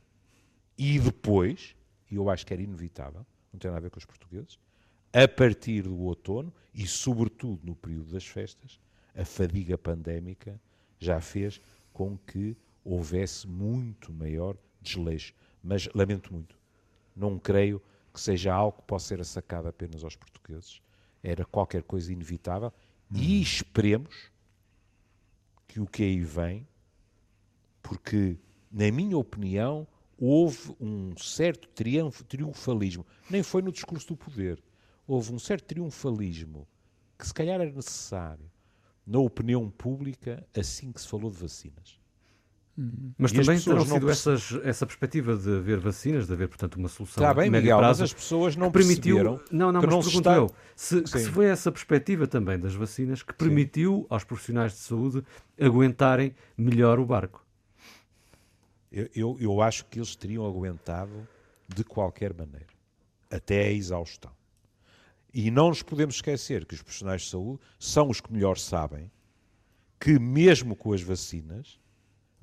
e 0.77 0.99
depois, 0.99 1.75
e 2.09 2.15
eu 2.15 2.29
acho 2.29 2.45
que 2.45 2.53
era 2.53 2.61
inevitável, 2.61 3.25
não 3.51 3.59
tem 3.59 3.69
nada 3.69 3.79
a 3.79 3.83
ver 3.83 3.89
com 3.89 3.99
os 3.99 4.05
portugueses, 4.05 4.59
a 5.11 5.27
partir 5.27 5.83
do 5.83 5.99
outono 6.01 6.51
e, 6.73 6.87
sobretudo, 6.87 7.59
no 7.63 7.75
período 7.75 8.11
das 8.11 8.25
festas, 8.25 8.79
a 9.15 9.23
fadiga 9.23 9.77
pandémica 9.77 10.59
já 10.99 11.21
fez 11.21 11.61
com 11.91 12.17
que 12.17 12.57
houvesse 12.83 13.47
muito 13.47 14.11
maior 14.11 14.57
desleixo. 14.81 15.33
Mas 15.63 15.87
lamento 15.93 16.33
muito, 16.33 16.57
não 17.15 17.37
creio 17.37 17.81
que 18.11 18.19
seja 18.19 18.53
algo 18.53 18.79
que 18.79 18.87
possa 18.87 19.07
ser 19.07 19.21
assacado 19.21 19.67
apenas 19.67 20.03
aos 20.03 20.15
portugueses. 20.15 20.81
Era 21.21 21.45
qualquer 21.45 21.83
coisa 21.83 22.11
inevitável 22.11 22.73
hum. 23.11 23.17
e 23.17 23.41
esperemos 23.41 24.32
que 25.67 25.79
o 25.79 25.85
que 25.85 26.03
aí 26.03 26.23
vem, 26.23 26.67
porque, 27.81 28.37
na 28.71 28.91
minha 28.91 29.17
opinião, 29.17 29.87
houve 30.17 30.75
um 30.79 31.15
certo 31.17 31.67
triunfalismo. 32.27 33.05
Nem 33.29 33.43
foi 33.43 33.61
no 33.61 33.71
discurso 33.71 34.09
do 34.09 34.17
poder 34.17 34.61
houve 35.07 35.33
um 35.33 35.39
certo 35.39 35.65
triunfalismo 35.65 36.67
que 37.17 37.27
se 37.27 37.33
calhar 37.33 37.59
era 37.59 37.71
necessário 37.71 38.49
na 39.05 39.19
opinião 39.19 39.69
pública 39.69 40.47
assim 40.57 40.91
que 40.91 41.01
se 41.01 41.07
falou 41.07 41.29
de 41.29 41.37
vacinas. 41.37 41.99
Mas 42.75 43.31
e 43.31 43.35
também 43.35 43.59
terão 43.59 43.85
sido 43.85 44.09
essas, 44.09 44.57
essa 44.63 44.85
perspectiva 44.85 45.37
de 45.37 45.57
haver 45.57 45.77
vacinas, 45.77 46.25
de 46.25 46.33
haver, 46.33 46.47
portanto, 46.47 46.75
uma 46.75 46.89
solução 46.89 47.23
Está 47.23 47.31
bem, 47.31 47.49
Miguel, 47.49 47.77
prazo, 47.77 48.01
mas 48.01 48.09
as 48.09 48.13
pessoas 48.13 48.55
não 48.55 48.71
permitiu, 48.71 49.15
perceberam 49.15 49.43
Não, 49.51 49.71
não, 49.71 49.79
mas 49.79 49.91
não 49.91 50.01
pergunto 50.01 50.17
está... 50.17 50.35
eu, 50.35 50.51
se, 50.75 51.05
se, 51.05 51.29
foi 51.29 51.45
essa 51.45 51.71
perspectiva 51.71 52.25
também 52.25 52.59
das 52.59 52.73
vacinas 52.73 53.21
que 53.21 53.31
permitiu 53.31 53.99
Sim. 54.01 54.05
aos 54.09 54.23
profissionais 54.23 54.71
de 54.71 54.79
saúde 54.79 55.23
aguentarem 55.59 56.33
melhor 56.57 56.99
o 56.99 57.05
barco. 57.05 57.45
Eu, 58.91 59.07
eu, 59.15 59.37
eu 59.39 59.61
acho 59.61 59.85
que 59.85 59.99
eles 59.99 60.15
teriam 60.15 60.43
aguentado 60.43 61.27
de 61.67 61.83
qualquer 61.83 62.33
maneira, 62.33 62.73
até 63.29 63.65
a 63.65 63.71
exaustão. 63.71 64.31
E 65.31 65.51
não 65.51 65.69
nos 65.69 65.83
podemos 65.83 66.15
esquecer 66.15 66.65
que 66.65 66.73
os 66.73 66.81
profissionais 66.81 67.21
de 67.21 67.29
saúde 67.29 67.59
são 67.79 68.09
os 68.09 68.19
que 68.19 68.33
melhor 68.33 68.57
sabem 68.57 69.11
que, 69.99 70.17
mesmo 70.19 70.75
com 70.75 70.91
as 70.91 71.01
vacinas, 71.01 71.79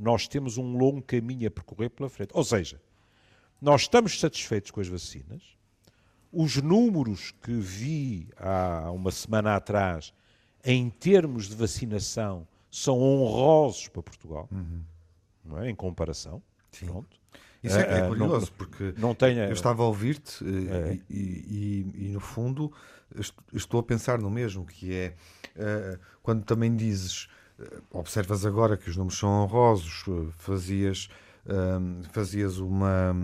nós 0.01 0.27
temos 0.27 0.57
um 0.57 0.77
longo 0.79 1.03
caminho 1.03 1.47
a 1.47 1.51
percorrer 1.51 1.91
pela 1.91 2.09
frente. 2.09 2.31
Ou 2.33 2.43
seja, 2.43 2.81
nós 3.61 3.83
estamos 3.83 4.19
satisfeitos 4.19 4.71
com 4.71 4.81
as 4.81 4.89
vacinas. 4.89 5.43
Os 6.33 6.57
números 6.57 7.35
que 7.43 7.53
vi 7.53 8.29
há 8.39 8.91
uma 8.93 9.11
semana 9.11 9.57
atrás, 9.57 10.15
em 10.65 10.89
termos 10.89 11.49
de 11.49 11.55
vacinação, 11.55 12.49
são 12.71 12.99
honrosos 12.99 13.89
para 13.89 14.03
Portugal, 14.03 14.49
uhum. 14.51 14.81
não 15.45 15.59
é? 15.59 15.69
em 15.69 15.75
comparação. 15.75 16.43
Sim. 16.73 16.87
Pronto. 16.87 17.21
Isso 17.63 17.77
é, 17.77 17.99
é 17.99 18.09
curioso, 18.09 18.47
não, 18.47 18.57
porque 18.57 18.95
não 18.97 19.15
tenha... 19.15 19.45
eu 19.45 19.53
estava 19.53 19.83
a 19.83 19.87
ouvir-te 19.87 20.43
é. 20.43 20.99
e, 21.11 21.15
e, 21.15 22.07
e, 22.07 22.09
no 22.09 22.21
fundo, 22.21 22.73
estou 23.53 23.81
a 23.81 23.83
pensar 23.83 24.19
no 24.19 24.31
mesmo, 24.31 24.65
que 24.65 24.95
é 24.95 25.15
quando 26.23 26.43
também 26.45 26.75
dizes, 26.75 27.29
observas 27.91 28.45
agora 28.47 28.77
que 28.77 28.89
os 28.89 28.97
números 28.97 29.19
são 29.19 29.29
honrosos, 29.43 30.05
fazias. 30.39 31.09
fazias 32.13 32.59
uma, 32.59 33.17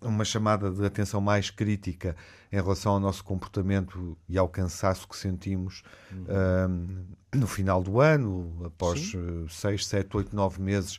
uma 0.00 0.24
chamada 0.24 0.70
de 0.70 0.84
atenção 0.84 1.20
mais 1.20 1.50
crítica 1.50 2.16
em 2.50 2.56
relação 2.56 2.92
ao 2.92 3.00
nosso 3.00 3.22
comportamento 3.22 4.16
e 4.28 4.36
ao 4.36 4.48
cansaço 4.48 5.06
que 5.06 5.16
sentimos 5.16 5.82
uhum. 6.10 7.04
no 7.34 7.46
final 7.46 7.82
do 7.82 8.00
ano, 8.00 8.64
após 8.64 9.10
Sim. 9.12 9.46
6, 9.48 9.86
7, 9.86 10.16
8, 10.16 10.34
9 10.34 10.62
meses 10.62 10.98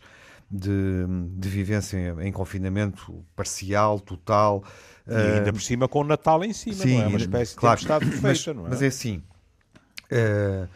de, 0.52 1.06
de 1.38 1.50
vivência 1.50 1.98
em, 1.98 2.28
em 2.28 2.32
confinamento 2.32 3.24
parcial, 3.36 4.00
total. 4.00 4.64
E 5.08 5.14
ainda 5.14 5.50
uh, 5.50 5.54
por 5.54 5.62
cima 5.62 5.88
com 5.88 6.02
o 6.02 6.04
Natal 6.04 6.44
em 6.44 6.52
cima, 6.52 6.76
sim, 6.76 6.98
não 6.98 7.04
é? 7.04 7.08
Uma 7.08 7.18
espécie 7.18 7.56
claro, 7.56 7.78
de 7.78 7.86
estado 7.86 8.06
fecha, 8.12 8.54
não 8.54 8.68
é? 8.68 8.70
Mas 8.70 8.82
é 8.82 8.88
assim. 8.88 9.24
Uh, 10.12 10.68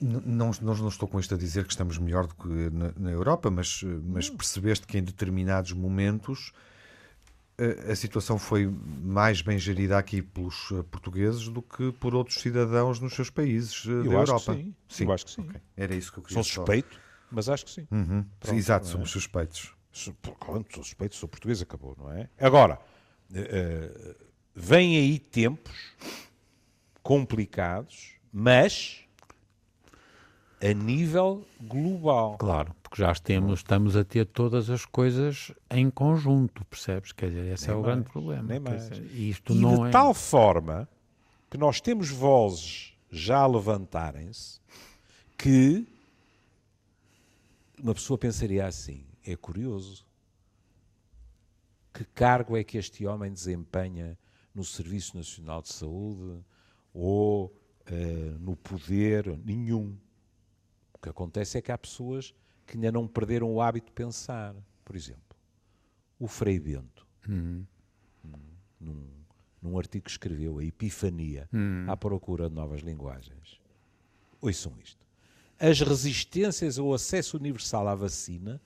não, 0.00 0.50
não, 0.60 0.74
não, 0.74 0.88
estou 0.88 1.08
com 1.08 1.18
isto 1.18 1.34
a 1.34 1.38
dizer 1.38 1.64
que 1.64 1.70
estamos 1.70 1.98
melhor 1.98 2.26
do 2.26 2.34
que 2.34 2.48
na, 2.48 2.92
na 2.96 3.10
Europa, 3.10 3.50
mas, 3.50 3.82
mas 3.82 4.28
percebeste 4.28 4.86
que 4.86 4.98
em 4.98 5.02
determinados 5.02 5.72
momentos 5.72 6.52
eh, 7.58 7.92
a 7.92 7.96
situação 7.96 8.38
foi 8.38 8.66
mais 8.66 9.40
bem 9.40 9.58
gerida 9.58 9.96
aqui 9.96 10.20
pelos 10.20 10.68
portugueses 10.90 11.48
do 11.48 11.62
que 11.62 11.92
por 11.92 12.14
outros 12.14 12.40
cidadãos 12.40 13.00
nos 13.00 13.14
seus 13.14 13.30
países 13.30 13.84
eu 13.86 14.04
da 14.04 14.10
Europa. 14.10 14.54
sim. 14.54 14.74
sim. 14.88 15.04
Eu 15.04 15.12
acho 15.12 15.24
que 15.24 15.30
sim. 15.30 15.42
Okay. 15.42 15.60
Era 15.76 15.94
isso 15.94 16.12
que 16.12 16.18
eu 16.18 16.22
queria 16.22 16.42
Sou 16.42 16.44
suspeito, 16.44 17.00
mas 17.30 17.48
acho 17.48 17.64
que 17.64 17.70
sim. 17.70 17.88
Uhum. 17.90 18.24
Pronto, 18.38 18.56
Exato, 18.56 18.86
é? 18.86 18.90
somos 18.90 19.10
suspeitos. 19.10 19.74
Pronto, 20.20 20.74
sou 20.74 20.84
suspeito, 20.84 21.16
sou 21.16 21.28
português, 21.28 21.62
acabou, 21.62 21.96
não 21.98 22.12
é? 22.12 22.28
Agora, 22.38 22.78
uh, 23.30 24.14
vêm 24.54 24.98
aí 24.98 25.18
tempos 25.18 25.74
complicados, 27.02 28.16
mas 28.30 29.05
a 30.62 30.72
nível 30.72 31.46
global. 31.60 32.38
Claro, 32.38 32.74
porque 32.82 33.02
já 33.02 33.14
temos, 33.14 33.60
estamos 33.60 33.96
a 33.96 34.04
ter 34.04 34.26
todas 34.26 34.70
as 34.70 34.84
coisas 34.84 35.52
em 35.70 35.90
conjunto, 35.90 36.64
percebes? 36.64 37.12
Quer 37.12 37.28
dizer, 37.28 37.52
esse 37.52 37.66
nem 37.68 37.76
é 37.76 37.78
o 37.78 37.82
mais, 37.82 37.94
grande 37.94 38.10
problema. 38.10 38.42
Nem 38.42 38.60
mais. 38.60 38.88
Dizer, 38.88 39.04
isto 39.14 39.52
e 39.52 39.56
não 39.56 39.82
de 39.82 39.88
é... 39.88 39.90
tal 39.90 40.14
forma 40.14 40.88
que 41.50 41.58
nós 41.58 41.80
temos 41.80 42.10
vozes 42.10 42.94
já 43.10 43.38
a 43.38 43.46
levantarem-se 43.46 44.60
que 45.36 45.86
uma 47.82 47.94
pessoa 47.94 48.18
pensaria 48.18 48.66
assim: 48.66 49.04
é 49.24 49.36
curioso. 49.36 50.04
Que 51.92 52.04
cargo 52.04 52.56
é 52.56 52.62
que 52.62 52.76
este 52.76 53.06
homem 53.06 53.32
desempenha 53.32 54.18
no 54.54 54.62
Serviço 54.64 55.16
Nacional 55.16 55.62
de 55.62 55.72
Saúde 55.72 56.44
ou 56.92 57.46
uh, 57.46 58.38
no 58.38 58.54
poder? 58.56 59.38
Nenhum. 59.44 59.96
O 61.06 61.12
que 61.12 61.18
acontece 61.18 61.58
é 61.58 61.62
que 61.62 61.70
há 61.70 61.78
pessoas 61.78 62.34
que 62.66 62.76
ainda 62.76 62.90
não 62.90 63.06
perderam 63.06 63.52
o 63.52 63.60
hábito 63.60 63.86
de 63.86 63.92
pensar. 63.92 64.54
Por 64.84 64.96
exemplo, 64.96 65.36
o 66.18 66.26
Frei 66.26 66.58
Bento, 66.58 67.06
uhum. 67.28 67.64
num, 68.80 69.08
num, 69.62 69.78
artigo 69.78 70.04
que 70.04 70.10
escreveu, 70.10 70.58
A 70.58 70.64
Epifania, 70.64 71.48
uhum. 71.52 71.86
à 71.88 71.96
procura 71.96 72.48
de 72.48 72.54
novas 72.54 72.80
linguagens. 72.80 73.60
Ouçam 74.40 74.72
isto 74.82 75.06
as 75.58 75.80
resistências 75.80 76.78
ao 76.78 76.92
acesso 76.92 77.36
universal 77.36 77.88
à 77.88 77.94
vacina 77.94 78.60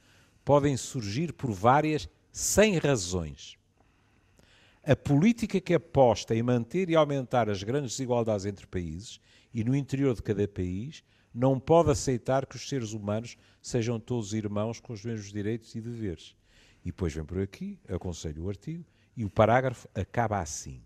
podem 0.45 0.77
surgir 0.77 1.33
por 1.33 1.53
várias, 1.53 2.09
sem 2.33 2.79
razões. 2.79 3.57
A 4.83 4.97
política 4.97 5.61
que 5.61 5.75
aposta 5.75 6.35
em 6.35 6.43
manter 6.43 6.91
e 6.91 6.97
aumentar 6.97 7.49
as 7.49 7.63
grandes 7.63 7.93
desigualdades 7.93 8.47
entre 8.47 8.67
países 8.67 9.21
e 9.53 9.63
no 9.63 9.77
interior 9.77 10.15
de 10.15 10.23
cada 10.23 10.47
país 10.49 11.05
não 11.35 11.59
pode 11.59 11.91
aceitar 11.91 12.47
que 12.47 12.57
os 12.57 12.69
seres 12.69 12.93
humanos 12.93 13.37
sejam 13.63 14.01
todos 14.01 14.33
irmãos 14.33 14.81
com 14.81 14.93
os 14.93 15.05
mesmos 15.05 15.33
direitos 15.33 15.75
e 15.75 15.81
deveres. 15.81 16.35
E 16.85 16.87
depois 16.87 17.15
vem 17.15 17.25
por 17.25 17.39
aqui, 17.39 17.79
aconselho 17.89 18.45
o 18.45 18.49
artigo, 18.49 18.85
e 19.17 19.25
o 19.25 19.31
parágrafo 19.31 19.89
acaba 19.95 20.41
assim 20.41 20.83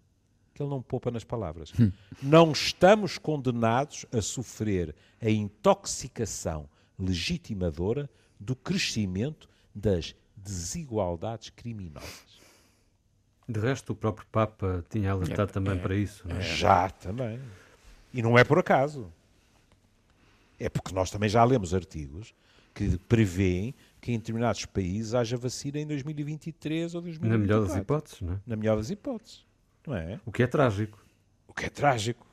que 0.52 0.62
ele 0.62 0.70
não 0.70 0.80
poupa 0.80 1.10
nas 1.10 1.24
palavras. 1.24 1.72
Hum. 1.78 1.90
Não 2.22 2.52
estamos 2.52 3.18
condenados 3.18 4.06
a 4.12 4.22
sofrer 4.22 4.94
a 5.20 5.28
intoxicação 5.28 6.68
legitimadora 6.96 8.08
do 8.38 8.54
crescimento 8.54 9.48
das 9.74 10.14
desigualdades 10.36 11.50
criminosas. 11.50 12.38
De 13.48 13.60
resto, 13.60 13.92
o 13.92 13.96
próprio 13.96 14.26
Papa 14.28 14.84
tinha 14.88 15.10
alertado 15.10 15.50
é, 15.50 15.52
também 15.52 15.76
é, 15.76 15.80
para 15.80 15.96
isso. 15.96 16.24
É? 16.30 16.40
Já 16.40 16.88
também. 16.88 17.40
E 18.12 18.22
não 18.22 18.38
é 18.38 18.44
por 18.44 18.58
acaso. 18.58 19.12
É 20.58 20.68
porque 20.68 20.94
nós 20.94 21.10
também 21.10 21.28
já 21.28 21.42
lemos 21.44 21.74
artigos 21.74 22.34
que 22.74 22.98
prevêem 22.98 23.74
que 24.00 24.12
em 24.12 24.18
determinados 24.18 24.66
países 24.66 25.14
haja 25.14 25.36
vacina 25.36 25.78
em 25.78 25.86
2023 25.86 26.94
ou 26.94 27.00
2024. 27.00 27.28
Na 27.28 27.38
melhor 27.38 27.66
das 27.66 27.80
hipóteses, 27.80 28.20
não 28.20 28.32
é? 28.34 28.40
Na 28.46 28.56
melhor 28.56 28.76
das 28.76 28.90
hipóteses, 28.90 29.46
não 29.86 29.96
é? 29.96 30.20
O 30.26 30.32
que 30.32 30.42
é 30.42 30.46
trágico. 30.46 31.04
O 31.46 31.54
que 31.54 31.66
é 31.66 31.70
trágico. 31.70 32.26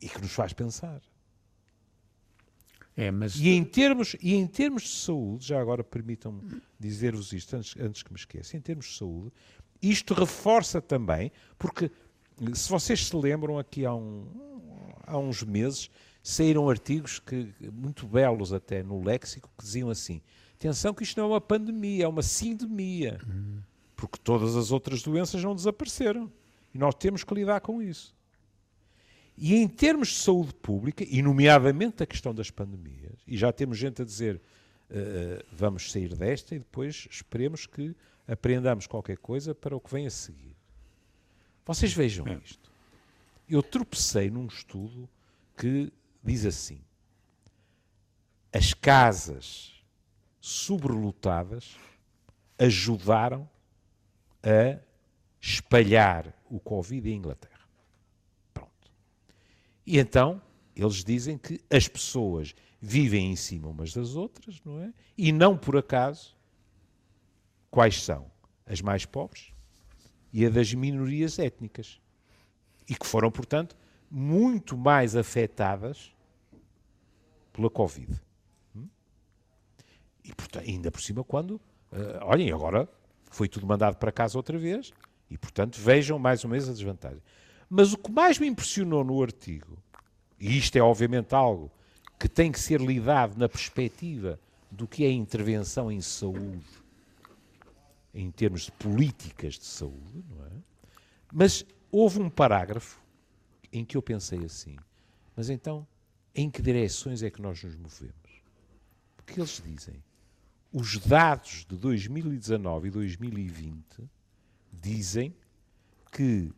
E 0.00 0.08
que 0.08 0.20
nos 0.20 0.32
faz 0.32 0.52
pensar. 0.52 1.00
É, 2.96 3.10
mas... 3.10 3.36
e, 3.36 3.50
em 3.50 3.62
termos, 3.62 4.16
e 4.22 4.34
em 4.34 4.46
termos 4.46 4.84
de 4.84 4.88
saúde, 4.88 5.46
já 5.46 5.60
agora 5.60 5.84
permitam-me 5.84 6.62
dizer-vos 6.80 7.32
isto 7.32 7.54
antes, 7.54 7.74
antes 7.78 8.02
que 8.02 8.10
me 8.10 8.18
esqueça, 8.18 8.56
em 8.56 8.60
termos 8.60 8.86
de 8.86 8.96
saúde, 8.96 9.32
isto 9.82 10.14
reforça 10.14 10.80
também, 10.80 11.30
porque 11.58 11.90
se 12.54 12.70
vocês 12.70 13.06
se 13.06 13.14
lembram, 13.14 13.58
aqui 13.58 13.84
há, 13.84 13.94
um, 13.94 14.26
há 15.06 15.16
uns 15.16 15.42
meses 15.42 15.90
saíram 16.22 16.68
artigos 16.68 17.18
que, 17.18 17.54
muito 17.72 18.06
belos 18.06 18.52
até 18.52 18.82
no 18.82 19.02
léxico 19.02 19.50
que 19.56 19.64
diziam 19.64 19.88
assim: 19.88 20.20
atenção 20.54 20.92
que 20.92 21.04
isto 21.04 21.16
não 21.18 21.26
é 21.26 21.32
uma 21.34 21.40
pandemia, 21.40 22.04
é 22.04 22.08
uma 22.08 22.22
sindemia. 22.22 23.18
Uhum. 23.26 23.60
Porque 23.94 24.18
todas 24.22 24.56
as 24.56 24.72
outras 24.72 25.02
doenças 25.02 25.42
não 25.42 25.54
desapareceram. 25.54 26.30
E 26.74 26.78
nós 26.78 26.94
temos 26.94 27.24
que 27.24 27.32
lidar 27.32 27.60
com 27.60 27.80
isso. 27.80 28.14
E 29.38 29.54
em 29.54 29.68
termos 29.68 30.08
de 30.08 30.14
saúde 30.16 30.54
pública, 30.54 31.04
e 31.08 31.22
nomeadamente 31.22 32.02
a 32.02 32.06
questão 32.06 32.34
das 32.34 32.50
pandemias, 32.50 33.18
e 33.26 33.36
já 33.36 33.52
temos 33.52 33.78
gente 33.78 34.02
a 34.02 34.04
dizer 34.04 34.40
uh, 34.90 35.44
vamos 35.52 35.92
sair 35.92 36.14
desta 36.14 36.54
e 36.54 36.58
depois 36.58 37.06
esperemos 37.10 37.66
que 37.66 37.94
aprendamos 38.26 38.86
qualquer 38.86 39.18
coisa 39.18 39.54
para 39.54 39.76
o 39.76 39.80
que 39.80 39.90
vem 39.90 40.06
a 40.06 40.10
seguir. 40.10 40.56
Vocês 41.64 41.92
vejam 41.92 42.26
é. 42.26 42.38
isto. 42.44 42.65
Eu 43.48 43.62
tropecei 43.62 44.30
num 44.30 44.46
estudo 44.46 45.08
que 45.56 45.92
diz 46.22 46.44
assim: 46.44 46.80
as 48.52 48.74
casas 48.74 49.84
sobrelotadas 50.40 51.76
ajudaram 52.58 53.48
a 54.42 54.80
espalhar 55.40 56.32
o 56.48 56.58
Covid 56.58 57.08
em 57.08 57.16
Inglaterra. 57.16 57.68
Pronto. 58.52 58.90
E 59.86 59.98
então 59.98 60.40
eles 60.74 61.04
dizem 61.04 61.38
que 61.38 61.60
as 61.70 61.88
pessoas 61.88 62.54
vivem 62.80 63.30
em 63.32 63.36
cima 63.36 63.68
umas 63.68 63.92
das 63.92 64.14
outras, 64.14 64.60
não 64.64 64.80
é? 64.80 64.92
E 65.16 65.32
não 65.32 65.56
por 65.56 65.76
acaso, 65.76 66.36
quais 67.70 68.02
são? 68.02 68.30
As 68.66 68.80
mais 68.80 69.04
pobres 69.04 69.52
e 70.32 70.44
a 70.44 70.50
das 70.50 70.74
minorias 70.74 71.38
étnicas. 71.38 72.00
E 72.88 72.94
que 72.94 73.06
foram, 73.06 73.30
portanto, 73.30 73.76
muito 74.10 74.76
mais 74.76 75.16
afetadas 75.16 76.12
pela 77.52 77.70
Covid. 77.70 78.12
Hum? 78.76 78.86
E 80.24 80.34
portanto, 80.34 80.64
ainda 80.68 80.90
por 80.90 81.00
cima, 81.00 81.24
quando. 81.24 81.60
Uh, 81.92 82.18
olhem, 82.22 82.52
agora 82.52 82.88
foi 83.30 83.48
tudo 83.48 83.66
mandado 83.66 83.96
para 83.96 84.12
casa 84.12 84.38
outra 84.38 84.58
vez, 84.58 84.92
e 85.30 85.36
portanto 85.36 85.78
vejam 85.80 86.18
mais 86.18 86.44
ou 86.44 86.50
menos 86.50 86.68
a 86.68 86.72
desvantagem. 86.72 87.22
Mas 87.68 87.92
o 87.92 87.98
que 87.98 88.10
mais 88.10 88.38
me 88.38 88.46
impressionou 88.46 89.04
no 89.04 89.22
artigo, 89.22 89.78
e 90.38 90.56
isto 90.56 90.76
é 90.76 90.80
obviamente 90.80 91.34
algo 91.34 91.70
que 92.18 92.28
tem 92.28 92.50
que 92.50 92.60
ser 92.60 92.80
lidado 92.80 93.36
na 93.36 93.48
perspectiva 93.48 94.38
do 94.70 94.86
que 94.86 95.04
é 95.04 95.10
intervenção 95.10 95.90
em 95.90 96.00
saúde, 96.00 96.64
em 98.14 98.30
termos 98.30 98.62
de 98.62 98.72
políticas 98.72 99.54
de 99.54 99.64
saúde, 99.64 100.24
não 100.30 100.46
é? 100.46 100.50
Mas 101.32 101.66
houve 101.96 102.20
um 102.20 102.28
parágrafo 102.28 103.00
em 103.72 103.84
que 103.84 103.96
eu 103.96 104.02
pensei 104.02 104.44
assim: 104.44 104.76
mas 105.34 105.48
então 105.48 105.86
em 106.34 106.50
que 106.50 106.60
direções 106.60 107.22
é 107.22 107.30
que 107.30 107.40
nós 107.40 107.62
nos 107.62 107.74
movemos? 107.74 108.42
Porque 109.16 109.40
eles 109.40 109.62
dizem, 109.64 110.02
os 110.70 110.98
dados 110.98 111.64
de 111.66 111.74
2019 111.76 112.88
e 112.88 112.90
2020 112.90 114.10
dizem 114.70 115.34
que 116.12 116.52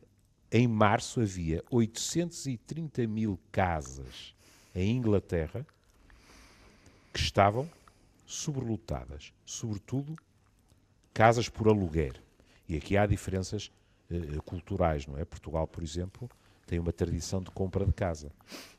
em 0.51 0.67
março 0.67 1.21
havia 1.21 1.63
830 1.71 3.07
mil 3.07 3.39
casas 3.53 4.35
em 4.75 4.97
Inglaterra 4.97 5.65
que 7.13 7.21
estavam 7.21 7.71
sobrelotadas, 8.27 9.33
sobretudo 9.47 10.17
casas 11.15 11.49
por 11.49 11.69
aluguer. 11.69 12.21
E 12.69 12.77
aqui 12.77 12.97
há 12.97 13.07
diferenças 13.07 13.71
uh, 14.11 14.43
culturais, 14.43 15.07
não 15.07 15.19
é? 15.19 15.25
Portugal, 15.25 15.67
por 15.67 15.83
exemplo, 15.83 16.29
tem 16.67 16.79
uma 16.79 16.93
tradição 16.93 17.43
de 17.43 17.51
compra 17.51 17.85
de 17.87 17.93
casa 17.93 18.31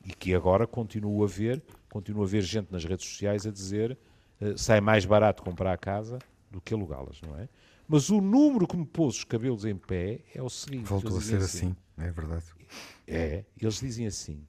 e 0.04 0.12
que 0.12 0.34
agora 0.34 0.66
continua 0.66 1.24
a 1.24 1.28
ver, 1.28 1.62
continua 1.90 2.24
a 2.24 2.28
ver 2.28 2.42
gente 2.42 2.70
nas 2.70 2.84
redes 2.84 3.06
sociais 3.06 3.46
a 3.46 3.50
dizer 3.50 3.98
uh, 4.40 4.56
sai 4.56 4.80
mais 4.80 5.04
barato 5.04 5.42
comprar 5.42 5.72
a 5.72 5.78
casa 5.78 6.18
do 6.50 6.60
que 6.60 6.74
alugá-las, 6.74 7.20
não 7.22 7.36
é? 7.38 7.48
Mas 7.86 8.08
o 8.08 8.20
número 8.20 8.68
que 8.68 8.76
me 8.76 8.86
pôs 8.86 9.16
os 9.16 9.24
cabelos 9.24 9.64
em 9.64 9.76
pé 9.76 10.20
é 10.32 10.40
o 10.40 10.48
seguinte. 10.48 10.84
Voltou 10.84 11.18
a 11.18 11.20
ser 11.20 11.38
assim, 11.38 11.66
assim, 11.66 11.76
é 11.98 12.10
verdade. 12.12 12.44
É, 13.06 13.44
eles 13.60 13.80
dizem 13.80 14.06
assim, 14.06 14.46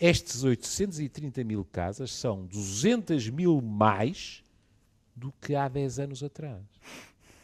estes 0.00 0.42
830 0.42 1.44
mil 1.44 1.64
casas 1.64 2.10
são 2.10 2.44
200 2.44 3.30
mil 3.30 3.60
mais 3.60 4.42
do 5.14 5.32
que 5.40 5.54
há 5.54 5.68
10 5.68 6.00
anos 6.00 6.22
atrás. 6.22 6.62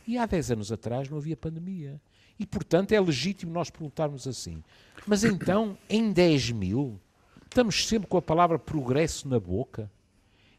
E 0.07 0.19
há 0.19 0.27
10 0.27 0.51
anos 0.51 0.73
atrás 0.73 1.09
não 1.09 1.19
havia 1.19 1.37
pandemia. 1.37 2.01
E, 2.43 2.47
portanto, 2.47 2.91
é 2.91 3.01
legítimo 3.01 3.53
nós 3.53 3.71
perguntarmos 3.71 4.27
assim. 4.27 4.65
Mas 5.07 5.23
então, 5.23 5.79
em 5.89 6.13
10 6.13 6.51
mil, 6.51 7.01
estamos 7.45 7.87
sempre 7.87 8.09
com 8.09 8.17
a 8.17 8.23
palavra 8.23 8.59
progresso 8.59 9.29
na 9.29 9.39
boca? 9.39 9.89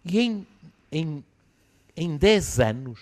E 0.06 0.18
em, 0.18 0.48
em, 0.90 1.26
em 1.94 2.16
10 2.16 2.60
anos, 2.62 3.02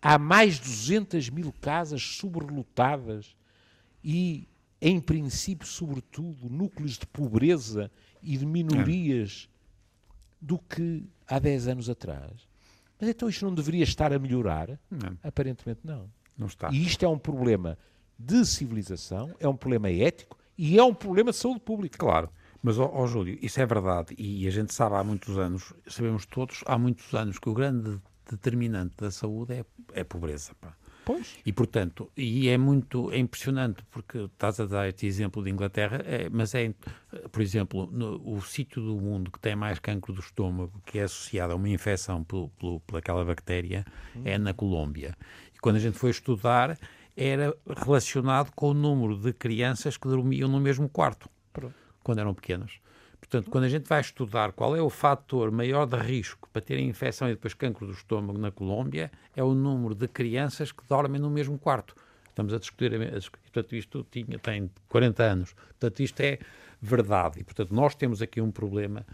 há 0.00 0.16
mais 0.16 0.60
de 0.60 0.60
200 0.60 1.28
mil 1.30 1.52
casas 1.60 2.00
sobrelotadas 2.00 3.34
e, 4.04 4.46
em 4.80 5.00
princípio, 5.00 5.66
sobretudo, 5.66 6.48
núcleos 6.48 6.98
de 6.98 7.06
pobreza 7.06 7.90
e 8.22 8.36
de 8.36 8.46
minorias 8.46 9.48
do 10.40 10.56
que 10.56 11.02
há 11.26 11.40
10 11.40 11.66
anos 11.66 11.90
atrás. 11.90 12.46
Mas 13.00 13.10
então 13.10 13.28
isto 13.28 13.44
não 13.44 13.52
deveria 13.52 13.82
estar 13.82 14.12
a 14.12 14.20
melhorar? 14.20 14.78
Não. 14.88 15.18
Aparentemente 15.20 15.80
não. 15.82 16.08
Não 16.36 16.46
está. 16.46 16.70
E 16.70 16.84
isto 16.84 17.04
é 17.04 17.08
um 17.08 17.18
problema 17.18 17.78
de 18.18 18.44
civilização, 18.44 19.34
é 19.38 19.48
um 19.48 19.56
problema 19.56 19.90
ético 19.90 20.38
e 20.56 20.78
é 20.78 20.82
um 20.82 20.94
problema 20.94 21.30
de 21.30 21.36
saúde 21.36 21.60
pública. 21.60 21.98
Claro. 21.98 22.30
Mas, 22.62 22.78
ó, 22.78 22.90
ó 22.92 23.06
Júlio, 23.06 23.38
isso 23.40 23.60
é 23.60 23.66
verdade 23.66 24.14
e 24.18 24.46
a 24.46 24.50
gente 24.50 24.74
sabe 24.74 24.96
há 24.96 25.04
muitos 25.04 25.38
anos, 25.38 25.72
sabemos 25.86 26.26
todos, 26.26 26.62
há 26.66 26.78
muitos 26.78 27.14
anos 27.14 27.38
que 27.38 27.48
o 27.48 27.54
grande 27.54 28.00
determinante 28.28 28.94
da 28.98 29.10
saúde 29.10 29.54
é, 29.54 29.64
é 29.92 30.00
a 30.00 30.04
pobreza. 30.04 30.52
Pá. 30.60 30.74
Pois. 31.06 31.38
E, 31.46 31.52
portanto, 31.52 32.10
e 32.16 32.48
é 32.48 32.58
muito 32.58 33.12
é 33.12 33.18
impressionante, 33.18 33.84
porque 33.92 34.18
estás 34.18 34.58
a 34.58 34.66
dar 34.66 34.88
este 34.88 35.06
exemplo 35.06 35.40
de 35.44 35.48
Inglaterra, 35.48 36.02
é, 36.04 36.28
mas 36.28 36.52
é, 36.52 36.74
por 37.30 37.40
exemplo, 37.40 37.88
no, 37.92 38.20
o 38.28 38.42
sítio 38.42 38.82
do 38.82 39.00
mundo 39.00 39.30
que 39.30 39.38
tem 39.38 39.54
mais 39.54 39.78
cancro 39.78 40.12
do 40.12 40.18
estômago, 40.18 40.82
que 40.84 40.98
é 40.98 41.04
associado 41.04 41.52
a 41.52 41.56
uma 41.56 41.68
infecção 41.68 42.24
por, 42.24 42.50
por, 42.58 42.80
por 42.80 42.96
aquela 42.96 43.24
bactéria, 43.24 43.86
hum. 44.16 44.22
é 44.24 44.36
na 44.36 44.52
Colômbia. 44.52 45.16
E 45.56 45.58
quando 45.58 45.76
a 45.76 45.80
gente 45.80 45.98
foi 45.98 46.10
estudar, 46.10 46.78
era 47.16 47.56
relacionado 47.66 48.52
com 48.54 48.70
o 48.70 48.74
número 48.74 49.16
de 49.16 49.32
crianças 49.32 49.96
que 49.96 50.06
dormiam 50.06 50.48
no 50.48 50.60
mesmo 50.60 50.86
quarto, 50.86 51.30
Pronto. 51.50 51.74
quando 52.04 52.18
eram 52.18 52.34
pequenas. 52.34 52.78
Portanto, 53.18 53.50
quando 53.50 53.64
a 53.64 53.68
gente 53.68 53.88
vai 53.88 54.00
estudar 54.02 54.52
qual 54.52 54.76
é 54.76 54.82
o 54.82 54.90
fator 54.90 55.50
maior 55.50 55.86
de 55.86 55.96
risco 55.96 56.48
para 56.52 56.60
terem 56.60 56.88
infecção 56.88 57.28
e 57.28 57.32
depois 57.32 57.54
cancro 57.54 57.86
do 57.86 57.92
estômago 57.92 58.38
na 58.38 58.50
Colômbia, 58.50 59.10
é 59.34 59.42
o 59.42 59.54
número 59.54 59.94
de 59.94 60.06
crianças 60.06 60.70
que 60.70 60.84
dormem 60.86 61.20
no 61.20 61.30
mesmo 61.30 61.58
quarto. 61.58 61.96
Estamos 62.28 62.52
a 62.52 62.58
discutir, 62.58 62.90
portanto, 63.42 63.74
isto 63.74 64.06
tinha, 64.10 64.38
tem 64.38 64.70
40 64.90 65.22
anos. 65.22 65.54
Portanto, 65.54 66.00
isto 66.00 66.20
é 66.20 66.38
verdade. 66.80 67.40
E, 67.40 67.44
portanto, 67.44 67.74
nós 67.74 67.94
temos 67.94 68.20
aqui 68.20 68.42
um 68.42 68.50
problema 68.50 69.04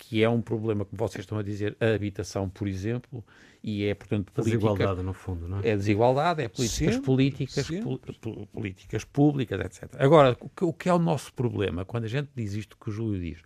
que 0.00 0.24
é 0.24 0.28
um 0.28 0.40
problema, 0.40 0.84
como 0.86 0.98
vocês 0.98 1.22
estão 1.22 1.38
a 1.38 1.42
dizer, 1.42 1.76
a 1.78 1.94
habitação, 1.94 2.48
por 2.48 2.66
exemplo, 2.66 3.22
e 3.62 3.84
é, 3.84 3.94
portanto, 3.94 4.32
política... 4.32 4.56
desigualdade, 4.56 5.02
no 5.02 5.12
fundo, 5.12 5.46
não 5.46 5.60
é? 5.60 5.68
É 5.68 5.76
desigualdade, 5.76 6.42
é 6.42 6.48
políticas 6.48 6.94
sempre, 6.94 7.02
políticas, 7.02 7.66
sempre. 7.66 8.46
políticas 8.50 9.04
públicas, 9.04 9.60
etc. 9.60 9.94
Agora, 9.98 10.36
o 10.40 10.48
que, 10.48 10.64
o 10.64 10.72
que, 10.72 10.88
é 10.88 10.94
o 10.94 10.98
nosso 10.98 11.34
problema? 11.34 11.84
Quando 11.84 12.04
a 12.04 12.08
gente 12.08 12.30
diz 12.34 12.54
isto 12.54 12.78
que 12.78 12.88
o 12.88 12.92
Júlio 12.92 13.20
diz, 13.20 13.42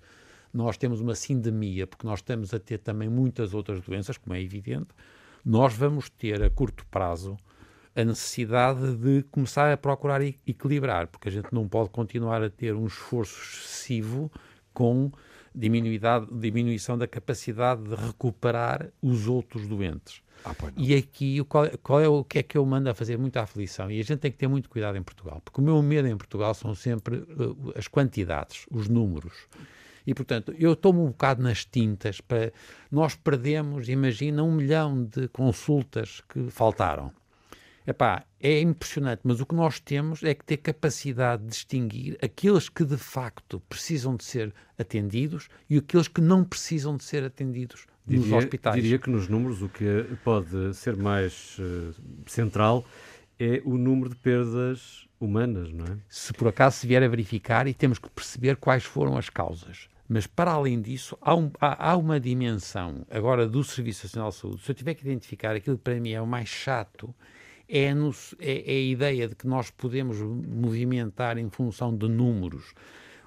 nós 0.52 0.76
temos 0.76 1.00
uma 1.00 1.16
sindemia, 1.16 1.88
porque 1.88 2.06
nós 2.06 2.20
estamos 2.20 2.54
a 2.54 2.60
ter 2.60 2.78
também 2.78 3.08
muitas 3.08 3.52
outras 3.52 3.80
doenças, 3.80 4.16
como 4.16 4.36
é 4.36 4.40
evidente, 4.40 4.88
nós 5.44 5.74
vamos 5.74 6.08
ter 6.08 6.40
a 6.40 6.48
curto 6.48 6.86
prazo 6.86 7.36
a 7.96 8.04
necessidade 8.04 8.96
de 8.96 9.24
começar 9.24 9.72
a 9.72 9.76
procurar 9.76 10.22
equilibrar, 10.22 11.08
porque 11.08 11.28
a 11.28 11.32
gente 11.32 11.52
não 11.52 11.68
pode 11.68 11.90
continuar 11.90 12.42
a 12.42 12.50
ter 12.50 12.74
um 12.74 12.86
esforço 12.86 13.36
excessivo 13.40 14.30
com 14.72 15.10
diminuição 15.54 16.98
da 16.98 17.06
capacidade 17.06 17.82
de 17.84 17.94
recuperar 17.94 18.88
os 19.00 19.28
outros 19.28 19.66
doentes. 19.66 20.22
Ah. 20.44 20.54
E 20.76 20.94
aqui, 20.94 21.40
o 21.40 21.44
qual, 21.44 21.66
qual 21.82 22.00
é 22.00 22.08
o 22.08 22.24
que 22.24 22.38
é 22.38 22.42
que 22.42 22.58
eu 22.58 22.66
mando 22.66 22.90
a 22.90 22.94
fazer 22.94 23.16
muita 23.16 23.40
aflição? 23.40 23.90
E 23.90 24.00
a 24.00 24.04
gente 24.04 24.18
tem 24.18 24.30
que 24.30 24.36
ter 24.36 24.48
muito 24.48 24.68
cuidado 24.68 24.96
em 24.96 25.02
Portugal, 25.02 25.40
porque 25.44 25.60
o 25.60 25.64
meu 25.64 25.80
medo 25.82 26.08
em 26.08 26.16
Portugal 26.16 26.52
são 26.54 26.74
sempre 26.74 27.16
uh, 27.16 27.72
as 27.76 27.88
quantidades, 27.88 28.66
os 28.70 28.88
números. 28.88 29.32
E, 30.06 30.12
portanto, 30.12 30.54
eu 30.58 30.76
tomo 30.76 31.02
um 31.02 31.08
bocado 31.08 31.42
nas 31.42 31.64
tintas 31.64 32.20
para. 32.20 32.52
Nós 32.90 33.14
perdemos, 33.14 33.88
imagina, 33.88 34.42
um 34.42 34.52
milhão 34.52 35.04
de 35.04 35.28
consultas 35.28 36.20
que 36.28 36.50
faltaram. 36.50 37.10
Epá, 37.86 38.24
é 38.40 38.60
impressionante, 38.62 39.20
mas 39.24 39.40
o 39.40 39.46
que 39.46 39.54
nós 39.54 39.78
temos 39.78 40.22
é 40.22 40.34
que 40.34 40.42
ter 40.44 40.56
capacidade 40.56 41.42
de 41.42 41.48
distinguir 41.50 42.18
aqueles 42.22 42.68
que 42.70 42.82
de 42.84 42.96
facto 42.96 43.60
precisam 43.68 44.16
de 44.16 44.24
ser 44.24 44.54
atendidos 44.78 45.48
e 45.68 45.76
aqueles 45.76 46.08
que 46.08 46.20
não 46.22 46.42
precisam 46.44 46.96
de 46.96 47.04
ser 47.04 47.24
atendidos 47.24 47.86
nos 48.06 48.22
Diria, 48.22 48.36
hospitais. 48.38 48.74
diria 48.82 48.98
que 48.98 49.10
nos 49.10 49.28
números 49.28 49.60
o 49.60 49.68
que 49.68 49.84
pode 50.24 50.72
ser 50.74 50.96
mais 50.96 51.56
eh, 51.60 51.92
central 52.26 52.84
é 53.38 53.60
o 53.64 53.76
número 53.76 54.08
de 54.10 54.16
perdas 54.16 55.06
humanas, 55.20 55.72
não 55.72 55.84
é? 55.86 55.96
se 56.08 56.32
por 56.32 56.48
acaso 56.48 56.78
se 56.78 56.86
vier 56.86 57.02
a 57.02 57.08
verificar 57.08 57.66
e 57.66 57.74
temos 57.74 57.98
que 57.98 58.08
perceber 58.10 58.56
quais 58.56 58.84
foram 58.84 59.16
as 59.18 59.28
causas. 59.28 59.88
Mas 60.08 60.26
para 60.26 60.52
além 60.52 60.80
disso, 60.82 61.16
há, 61.20 61.34
um- 61.34 61.50
há- 61.60 61.90
há 61.92 61.96
uma 61.96 62.20
dimensão 62.20 63.06
agora 63.10 63.48
do 63.48 63.64
Serviço 63.64 64.04
Nacional 64.06 64.30
de 64.30 64.36
Saúde. 64.36 64.62
Se 64.62 64.70
eu 64.70 64.74
tiver 64.74 64.94
que 64.94 65.02
identificar 65.02 65.56
aquilo 65.56 65.76
que 65.78 65.82
para 65.82 65.98
mim 65.98 66.12
é 66.12 66.20
o 66.20 66.26
mais 66.26 66.48
chato, 66.48 67.14
é, 67.68 67.86
é- 68.40 68.72
é 68.72 68.76
a 68.76 68.80
ideia 68.82 69.28
de 69.28 69.34
que 69.34 69.46
nós 69.46 69.70
podemos 69.70 70.18
movimentar 70.20 71.38
em 71.38 71.48
função 71.50 71.96
de 71.96 72.08
números 72.08 72.74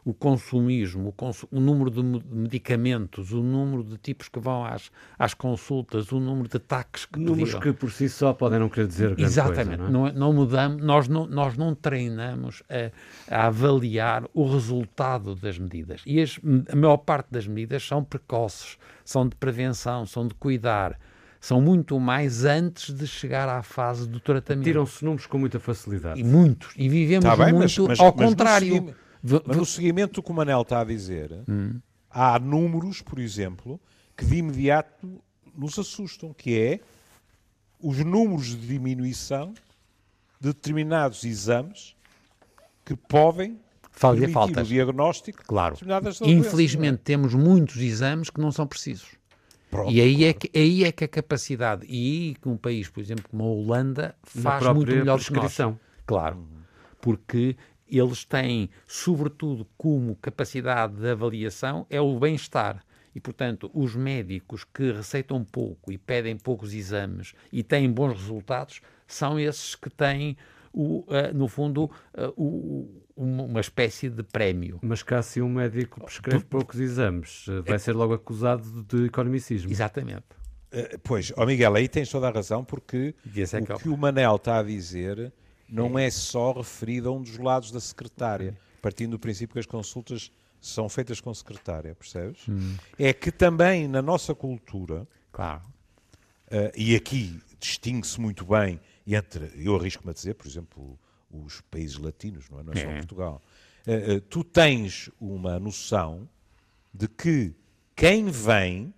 o 0.05 0.13
consumismo, 0.13 1.13
o, 1.19 1.57
o 1.57 1.59
número 1.59 1.91
de 1.91 2.01
me- 2.01 2.23
medicamentos, 2.31 3.33
o 3.33 3.43
número 3.43 3.83
de 3.83 3.97
tipos 3.97 4.29
que 4.29 4.39
vão 4.39 4.63
às, 4.63 4.89
às 5.19 5.33
consultas, 5.33 6.13
o 6.13 6.19
número 6.21 6.47
de 6.47 6.55
ataques 6.55 7.05
que 7.05 7.19
Números 7.19 7.49
pediram. 7.55 7.59
que 7.59 7.73
por 7.73 7.91
si 7.91 8.07
só 8.07 8.31
podem 8.31 8.57
não 8.57 8.69
querer 8.69 8.87
dizer 8.87 9.07
grande 9.07 9.23
Exatamente, 9.23 9.77
coisa, 9.79 9.91
não 9.91 10.07
é? 10.07 10.11
não, 10.13 10.19
não 10.19 10.33
mudamos, 10.33 10.81
nós 10.81 11.09
não, 11.09 11.27
nós 11.27 11.57
não 11.57 11.75
treinamos 11.75 12.63
a, 12.69 13.35
a 13.35 13.47
avaliar 13.47 14.23
o 14.33 14.49
resultado 14.49 15.35
das 15.35 15.59
medidas. 15.59 16.01
E 16.05 16.21
as- 16.21 16.39
a 16.71 16.75
maior 16.77 16.95
parte 16.97 17.27
das 17.29 17.45
medidas 17.45 17.85
são 17.85 18.01
precoces, 18.01 18.77
são 19.03 19.27
de 19.27 19.35
prevenção, 19.35 20.05
são 20.05 20.25
de 20.25 20.33
cuidar, 20.35 20.97
são 21.39 21.61
muito 21.61 21.99
mais 21.99 22.43
antes 22.45 22.93
de 22.93 23.05
chegar 23.07 23.47
à 23.49 23.61
fase 23.63 24.07
do 24.07 24.19
tratamento. 24.19 24.63
Tiram-se 24.65 25.03
números 25.05 25.25
com 25.27 25.37
muita 25.37 25.59
facilidade. 25.59 26.19
E 26.19 26.23
muitos. 26.23 26.73
E 26.75 26.89
vivemos 26.89 27.25
Tá 27.25 27.35
bem, 27.35 27.53
muito 27.53 27.83
mas- 27.87 27.99
ao 27.99 28.07
mas 28.15 28.25
contrário. 28.29 28.95
V- 29.21 29.41
Mas 29.45 29.55
v- 29.55 29.59
no 29.59 29.65
seguimento 29.65 30.13
do 30.15 30.23
que 30.23 30.31
o 30.31 30.33
Manel 30.33 30.61
está 30.61 30.81
a 30.81 30.83
dizer, 30.83 31.31
há 32.09 32.39
números, 32.39 33.01
por 33.01 33.19
exemplo, 33.19 33.79
que 34.15 34.25
de 34.25 34.35
imediato 34.37 35.21
nos 35.55 35.77
assustam, 35.79 36.33
que 36.33 36.57
é 36.59 36.79
os 37.79 37.97
números 37.99 38.47
de 38.47 38.67
diminuição 38.67 39.53
de 40.39 40.49
determinados 40.49 41.23
exames 41.23 41.95
que 42.85 42.95
podem 42.95 43.59
Falha 43.91 44.19
permitir 44.19 44.33
faltas. 44.33 44.67
o 44.67 44.69
diagnóstico 44.69 45.43
Claro. 45.45 45.73
de 45.75 45.79
determinadas 45.81 46.19
doenças, 46.19 46.47
Infelizmente 46.47 46.99
temos 47.03 47.33
muitos 47.33 47.77
exames 47.77 48.29
que 48.29 48.39
não 48.39 48.51
são 48.51 48.65
precisos. 48.67 49.09
E 49.89 50.01
aí 50.01 50.23
é, 50.23 50.33
que, 50.33 50.49
aí 50.57 50.83
é 50.83 50.91
que 50.91 51.03
a 51.03 51.07
capacidade, 51.07 51.85
e 51.87 52.29
aí 52.29 52.35
que 52.35 52.47
um 52.47 52.57
país, 52.57 52.89
por 52.89 53.01
exemplo, 53.01 53.25
como 53.29 53.43
a 53.43 53.47
Holanda, 53.47 54.15
faz 54.23 54.65
muito 54.73 54.91
melhor 54.91 55.19
do 55.19 55.25
que 55.25 55.33
nós. 55.33 55.41
prescrição. 55.41 55.79
Claro. 56.05 56.47
Porque 57.01 57.55
eles 57.89 58.23
têm, 58.25 58.69
sobretudo, 58.85 59.67
como 59.77 60.15
capacidade 60.15 60.95
de 60.95 61.09
avaliação, 61.09 61.85
é 61.89 61.99
o 61.99 62.17
bem-estar. 62.17 62.83
E, 63.15 63.19
portanto, 63.19 63.71
os 63.73 63.95
médicos 63.95 64.63
que 64.63 64.91
receitam 64.91 65.43
pouco 65.43 65.91
e 65.91 65.97
pedem 65.97 66.37
poucos 66.37 66.73
exames 66.73 67.33
e 67.51 67.63
têm 67.63 67.91
bons 67.91 68.13
resultados 68.13 68.81
são 69.07 69.39
esses 69.39 69.73
que 69.73 69.89
têm, 69.89 70.37
o, 70.79 71.03
ah, 71.09 71.33
no 71.33 71.47
fundo, 71.47 71.89
ah, 72.13 72.31
o- 72.37 73.01
uma 73.15 73.43
uma 73.43 73.59
espécie 73.61 74.09
de 74.09 74.21
prémio. 74.21 74.77
Mas 74.83 75.01
cá 75.01 75.21
se 75.23 75.41
um 75.41 75.49
médico 75.49 75.99
prescreve 76.01 76.45
poucos 76.45 76.79
exames, 76.79 77.45
eh, 77.49 77.61
vai 77.61 77.79
ser 77.79 77.93
logo 77.93 78.13
acusado 78.13 78.83
de 78.83 79.05
economicismo. 79.05 79.71
Exatamente. 79.71 80.25
Eh, 80.71 80.99
Pois, 81.03 81.33
ó 81.35 81.45
Miguel, 81.45 81.73
aí 81.75 81.87
tens 81.87 82.09
toda 82.09 82.27
a 82.27 82.31
razão, 82.31 82.63
porque 82.63 83.15
é 83.25 83.29
o 83.59 83.65
que 83.65 83.71
é 83.71 83.75
o- 83.75 83.79
que 83.79 83.89
o 83.89 83.97
Manel 83.97 84.35
está 84.35 84.59
a 84.59 84.63
dizer 84.63 85.33
não 85.67 85.97
é 85.97 86.09
só 86.11 86.51
referido 86.53 87.09
a 87.09 87.11
um 87.11 87.21
dos 87.23 87.37
lados 87.39 87.71
da 87.71 87.79
secretária, 87.79 88.55
partindo 88.81 89.11
do 89.11 89.19
princípio 89.19 89.53
que 89.53 89.59
as 89.59 89.65
consultas 89.65 90.31
são 90.61 90.87
feitas 90.87 91.19
com 91.19 91.33
secretária, 91.33 91.95
percebes? 91.95 92.45
É 92.99 93.11
que 93.13 93.31
também 93.31 93.87
na 93.87 94.01
nossa 94.01 94.35
cultura, 94.35 95.07
Claro. 95.31 95.63
eh, 96.51 96.71
e 96.75 96.95
aqui 96.95 97.39
distingue-se 97.59 98.19
muito 98.21 98.45
bem 98.45 98.79
entre, 99.15 99.51
eu 99.55 99.75
arrisco-me 99.75 100.11
a 100.11 100.13
dizer, 100.13 100.35
por 100.35 100.47
exemplo, 100.47 100.99
os 101.29 101.61
países 101.61 101.97
latinos, 101.97 102.49
não 102.49 102.59
é, 102.59 102.63
não 102.63 102.73
é 102.73 102.75
só 102.75 102.89
É. 102.89 102.97
Portugal, 102.97 103.41
eh, 103.85 104.15
eh, 104.15 104.19
tu 104.19 104.43
tens 104.43 105.09
uma 105.19 105.59
noção 105.59 106.27
de 106.93 107.07
que 107.07 107.55
quem 107.95 108.25
vem 108.25 108.93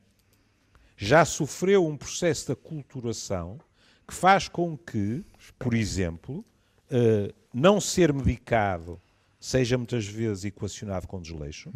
já 0.97 1.23
sofreu 1.23 1.85
um 1.85 1.95
processo 1.95 2.47
de 2.47 2.51
aculturação 2.53 3.59
que 4.07 4.13
faz 4.13 4.47
com 4.47 4.77
que, 4.77 5.23
por 5.57 5.73
exemplo, 5.73 6.43
eh, 6.89 7.33
não 7.53 7.79
ser 7.79 8.11
medicado 8.11 8.99
seja 9.39 9.77
muitas 9.77 10.05
vezes 10.05 10.45
equacionado 10.45 11.07
com 11.07 11.21
desleixo. 11.21 11.71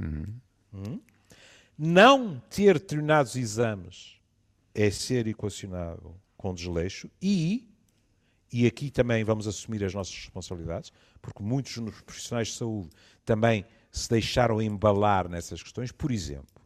Hum? 0.74 1.00
Não 1.78 2.41
ter 2.50 2.80
determinados 2.80 3.36
exames 3.36 4.19
é 4.76 4.89
ser 4.91 5.28
equacionado 5.28 6.15
com 6.36 6.54
desleixo 6.54 7.10
e, 7.22 7.69
e 8.54 8.68
aqui 8.68 8.92
também 8.92 9.24
vamos 9.24 9.48
assumir 9.48 9.84
as 9.84 9.94
nossas 9.94 10.13
responsabilidades, 10.16 10.94
porque 11.22 11.42
muitos 11.42 11.76
dos 11.78 12.02
profissionais 12.02 12.50
de 12.50 12.54
saúde 12.54 12.89
também 13.26 13.66
se 13.92 14.08
deixaram 14.10 14.62
embalar 14.62 15.28
nessas 15.28 15.62
questões. 15.63 15.92
Por 15.92 16.12
exemplo, 16.12 16.62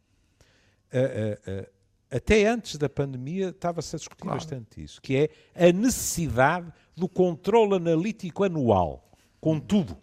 a- 0.92 0.98
a- 0.98 1.60
a- 1.62 2.16
até 2.16 2.46
antes 2.46 2.76
da 2.76 2.88
pandemia 2.88 3.48
estava-se 3.48 3.96
a 3.96 3.98
discutir 3.98 4.26
bastante 4.26 4.82
isso, 4.82 5.00
que 5.00 5.16
é 5.16 5.68
a 5.68 5.72
necessidade 5.72 6.70
do 6.94 7.08
controle 7.08 7.76
analítico 7.76 8.44
anual, 8.44 9.10
com 9.40 9.58
tudo. 9.58 9.96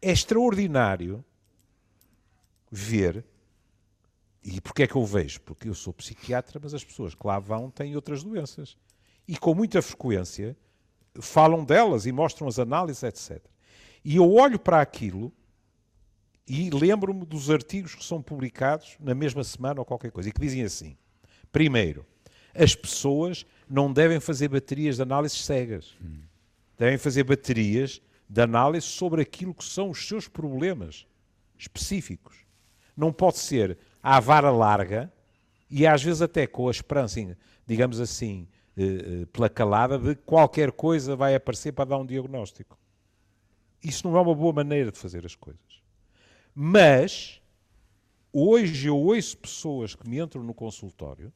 É 0.00 0.10
extraordinário 0.12 1.22
ver, 2.70 3.24
e 4.42 4.60
porquê 4.60 4.84
é 4.84 4.86
que 4.86 4.96
eu 4.96 5.04
vejo? 5.04 5.40
Porque 5.42 5.68
eu 5.68 5.74
sou 5.74 5.92
psiquiatra, 5.92 6.58
mas 6.62 6.72
as 6.72 6.82
pessoas 6.84 7.14
que 7.14 7.26
lá 7.26 7.38
vão 7.38 7.70
têm 7.70 7.94
outras 7.96 8.22
doenças. 8.22 8.76
E 9.30 9.36
com 9.36 9.54
muita 9.54 9.80
frequência 9.80 10.56
falam 11.20 11.64
delas 11.64 12.04
e 12.04 12.10
mostram 12.10 12.48
as 12.48 12.58
análises, 12.58 13.04
etc. 13.04 13.40
E 14.04 14.16
eu 14.16 14.28
olho 14.28 14.58
para 14.58 14.80
aquilo 14.80 15.32
e 16.48 16.68
lembro-me 16.68 17.24
dos 17.24 17.48
artigos 17.48 17.94
que 17.94 18.04
são 18.04 18.20
publicados 18.20 18.96
na 18.98 19.14
mesma 19.14 19.44
semana 19.44 19.78
ou 19.78 19.86
qualquer 19.86 20.10
coisa, 20.10 20.28
e 20.28 20.32
que 20.32 20.40
dizem 20.40 20.64
assim: 20.64 20.96
primeiro, 21.52 22.04
as 22.52 22.74
pessoas 22.74 23.46
não 23.68 23.92
devem 23.92 24.18
fazer 24.18 24.48
baterias 24.48 24.96
de 24.96 25.02
análises 25.02 25.44
cegas. 25.44 25.94
Devem 26.76 26.98
fazer 26.98 27.22
baterias 27.22 28.02
de 28.28 28.42
análise 28.42 28.86
sobre 28.86 29.22
aquilo 29.22 29.54
que 29.54 29.64
são 29.64 29.90
os 29.90 30.08
seus 30.08 30.26
problemas 30.26 31.06
específicos. 31.56 32.34
Não 32.96 33.12
pode 33.12 33.38
ser 33.38 33.78
à 34.02 34.18
vara 34.18 34.50
larga 34.50 35.12
e 35.70 35.86
às 35.86 36.02
vezes 36.02 36.20
até 36.20 36.48
com 36.48 36.66
a 36.66 36.72
esperança, 36.72 37.20
digamos 37.64 38.00
assim, 38.00 38.48
pela 39.32 39.48
calada, 39.48 39.98
de 39.98 40.14
que 40.14 40.22
qualquer 40.22 40.72
coisa 40.72 41.16
vai 41.16 41.34
aparecer 41.34 41.72
para 41.72 41.86
dar 41.86 41.98
um 41.98 42.06
diagnóstico. 42.06 42.78
Isso 43.82 44.06
não 44.08 44.16
é 44.16 44.20
uma 44.20 44.34
boa 44.34 44.52
maneira 44.52 44.92
de 44.92 44.98
fazer 44.98 45.24
as 45.24 45.34
coisas. 45.34 45.82
Mas, 46.54 47.40
hoje 48.32 48.88
eu 48.88 48.96
ouço 48.96 49.36
pessoas 49.38 49.94
que 49.94 50.08
me 50.08 50.18
entram 50.18 50.42
no 50.42 50.52
consultório 50.52 51.32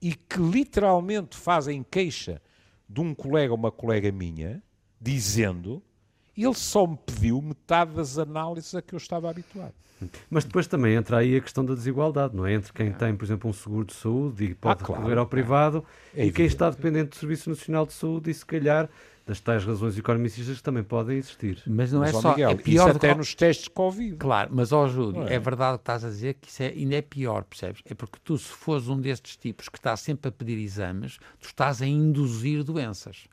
e 0.00 0.14
que 0.14 0.38
literalmente 0.38 1.36
fazem 1.36 1.82
queixa 1.82 2.40
de 2.88 3.00
um 3.00 3.14
colega 3.14 3.52
ou 3.52 3.58
uma 3.58 3.72
colega 3.72 4.10
minha, 4.12 4.62
dizendo 5.00 5.82
ele 6.42 6.54
só 6.54 6.86
me 6.86 6.98
pediu 7.06 7.40
metade 7.40 7.92
das 7.92 8.18
análises 8.18 8.74
a 8.74 8.82
que 8.82 8.94
eu 8.94 8.96
estava 8.98 9.30
habituado. 9.30 9.72
Mas 10.28 10.44
depois 10.44 10.66
também 10.66 10.94
entra 10.96 11.18
aí 11.18 11.36
a 11.36 11.40
questão 11.40 11.64
da 11.64 11.74
desigualdade, 11.74 12.36
não 12.36 12.44
é? 12.46 12.52
Entre 12.54 12.72
quem 12.72 12.92
tem, 12.92 13.14
por 13.14 13.24
exemplo, 13.24 13.48
um 13.48 13.52
seguro 13.52 13.86
de 13.86 13.94
saúde 13.94 14.44
e 14.44 14.54
pode 14.54 14.82
Ah, 14.82 14.84
claro. 14.86 15.00
recorrer 15.02 15.18
ao 15.18 15.26
privado 15.26 15.84
É 16.14 16.26
e 16.26 16.32
quem 16.32 16.44
está 16.46 16.68
dependente 16.68 17.10
do 17.10 17.16
Serviço 17.16 17.48
Nacional 17.48 17.86
de 17.86 17.92
Saúde 17.92 18.30
e 18.30 18.34
se 18.34 18.44
calhar 18.44 18.88
das 19.26 19.40
tais 19.40 19.64
razões 19.64 19.96
economicistas 19.96 20.58
que 20.58 20.62
também 20.62 20.82
podem 20.82 21.16
existir. 21.16 21.62
Mas 21.66 21.90
não 21.90 22.00
Mas, 22.00 22.10
é 22.14 22.20
só. 22.20 22.30
Miguel, 22.32 22.50
é 22.50 22.54
pior 22.56 22.90
até 22.90 23.12
que- 23.12 23.14
nos 23.14 23.34
testes 23.34 23.64
de 23.64 23.70
Covid. 23.70 24.16
Claro, 24.16 24.50
mas 24.52 24.70
ó 24.72 24.86
Júlio, 24.86 25.22
é? 25.26 25.34
é? 25.36 25.38
verdade 25.38 25.76
o 25.76 25.78
que 25.78 25.82
estás 25.82 26.04
a 26.04 26.08
dizer 26.10 26.34
que 26.34 26.50
isso 26.50 26.62
é, 26.62 26.66
ainda 26.66 26.96
é 26.96 27.00
pior, 27.00 27.44
percebes? 27.44 27.80
É 27.86 27.94
porque 27.94 28.18
tu, 28.22 28.36
se 28.36 28.48
fores 28.48 28.86
um 28.88 29.00
destes 29.00 29.36
tipos 29.38 29.70
que 29.70 29.78
está 29.78 29.96
sempre 29.96 30.28
a 30.28 30.32
pedir 30.32 30.58
exames, 30.58 31.16
tu 31.40 31.46
estás 31.46 31.80
a 31.80 31.86
induzir 31.86 32.62
doenças. 32.62 33.24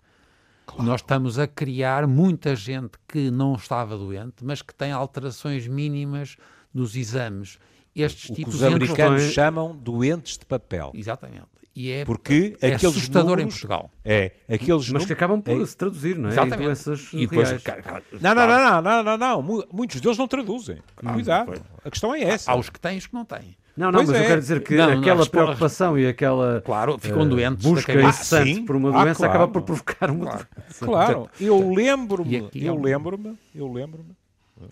Nós 0.80 1.02
estamos 1.02 1.38
a 1.38 1.48
criar 1.48 2.08
muita 2.08 2.56
gente 2.56 2.92
que 3.08 3.30
não 3.30 3.56
estava 3.56 3.98
doente, 3.98 4.44
mas 4.44 4.62
que 4.62 4.74
tem 4.74 4.92
alterações 4.92 5.68
mínimas 5.68 6.38
dos 6.74 6.96
exames. 6.96 7.60
Estes 7.96 8.26
O 8.26 8.28
que 8.30 8.36
tipos 8.36 8.56
os 8.56 8.62
entram- 8.62 8.76
americanos 8.76 9.22
entram- 9.22 9.34
chamam 9.34 9.76
doentes 9.76 10.38
de 10.38 10.46
papel. 10.46 10.92
Exatamente. 10.96 11.46
e 11.74 11.90
é, 11.90 12.04
Porque 12.04 12.58
é 12.62 12.74
aqueles 12.74 12.98
assustador 12.98 13.30
números, 13.38 13.46
em 13.46 13.50
Portugal. 13.50 13.90
É, 14.04 14.34
aqueles 14.50 14.90
Mas 14.90 15.04
que 15.04 15.10
nú- 15.10 15.14
acabam 15.14 15.42
por 15.42 15.62
é- 15.62 15.66
se 15.66 15.78
traduzir, 15.78 16.18
não 16.18 16.26
é? 16.28 16.32
Em 16.32 16.34
Exatamente. 16.34 16.64
doenças 16.66 17.10
E 17.14 17.28
depois, 17.28 17.50
Não, 17.50 17.56
não, 17.58 17.62
claro, 17.64 18.04
não, 18.52 18.82
não, 18.82 19.04
não, 19.04 19.18
não, 19.18 19.42
Mu- 19.42 19.68
Muitos 19.72 20.02
deles 20.02 20.18
não 20.18 20.28
traduzem. 20.28 20.80
Cuidado. 20.98 21.54
A 21.86 21.90
questão 21.90 22.14
é 22.14 22.22
essa. 22.24 22.52
Há 22.52 22.56
os 22.58 22.70
que 22.70 22.78
têm 22.80 22.96
e 22.96 22.98
os 22.98 23.08
que 23.08 23.14
não 23.14 23.24
têm. 23.24 23.56
Não, 23.76 23.92
não, 23.92 24.00
Pois 24.00 24.10
mas 24.10 24.18
eu 24.18 24.24
é. 24.24 24.28
quero 24.28 24.42
dizer 24.42 24.64
que 24.64 24.76
Não, 24.76 24.88
não, 24.92 25.00
aquela 25.00 25.20
responde- 25.20 25.30
preocupação 25.46 25.98
e 25.98 26.06
aquela 26.08 26.62
Claro, 26.62 26.98
ficam 27.00 27.22
eh, 27.24 27.26
doentes 27.26 27.64
da 27.64 27.70
busca 27.70 28.04
incessante 28.04 28.60
Ah, 28.62 28.66
por 28.66 28.76
uma 28.76 28.90
Ah, 28.90 29.04
doença 29.04 29.18
claro. 29.20 29.32
acaba 29.34 29.52
por 29.52 29.62
provocar 29.64 30.12
uma 30.12 30.26
Claro. 30.26 30.48
doença. 30.56 30.86
Claro, 30.86 31.30
eu 31.40 31.74
lembro-me, 31.74 32.36
é 32.36 32.50
eu 32.56 32.76
lembro-me, 32.80 33.38
eu 33.56 33.72
lembro-me, 33.72 34.16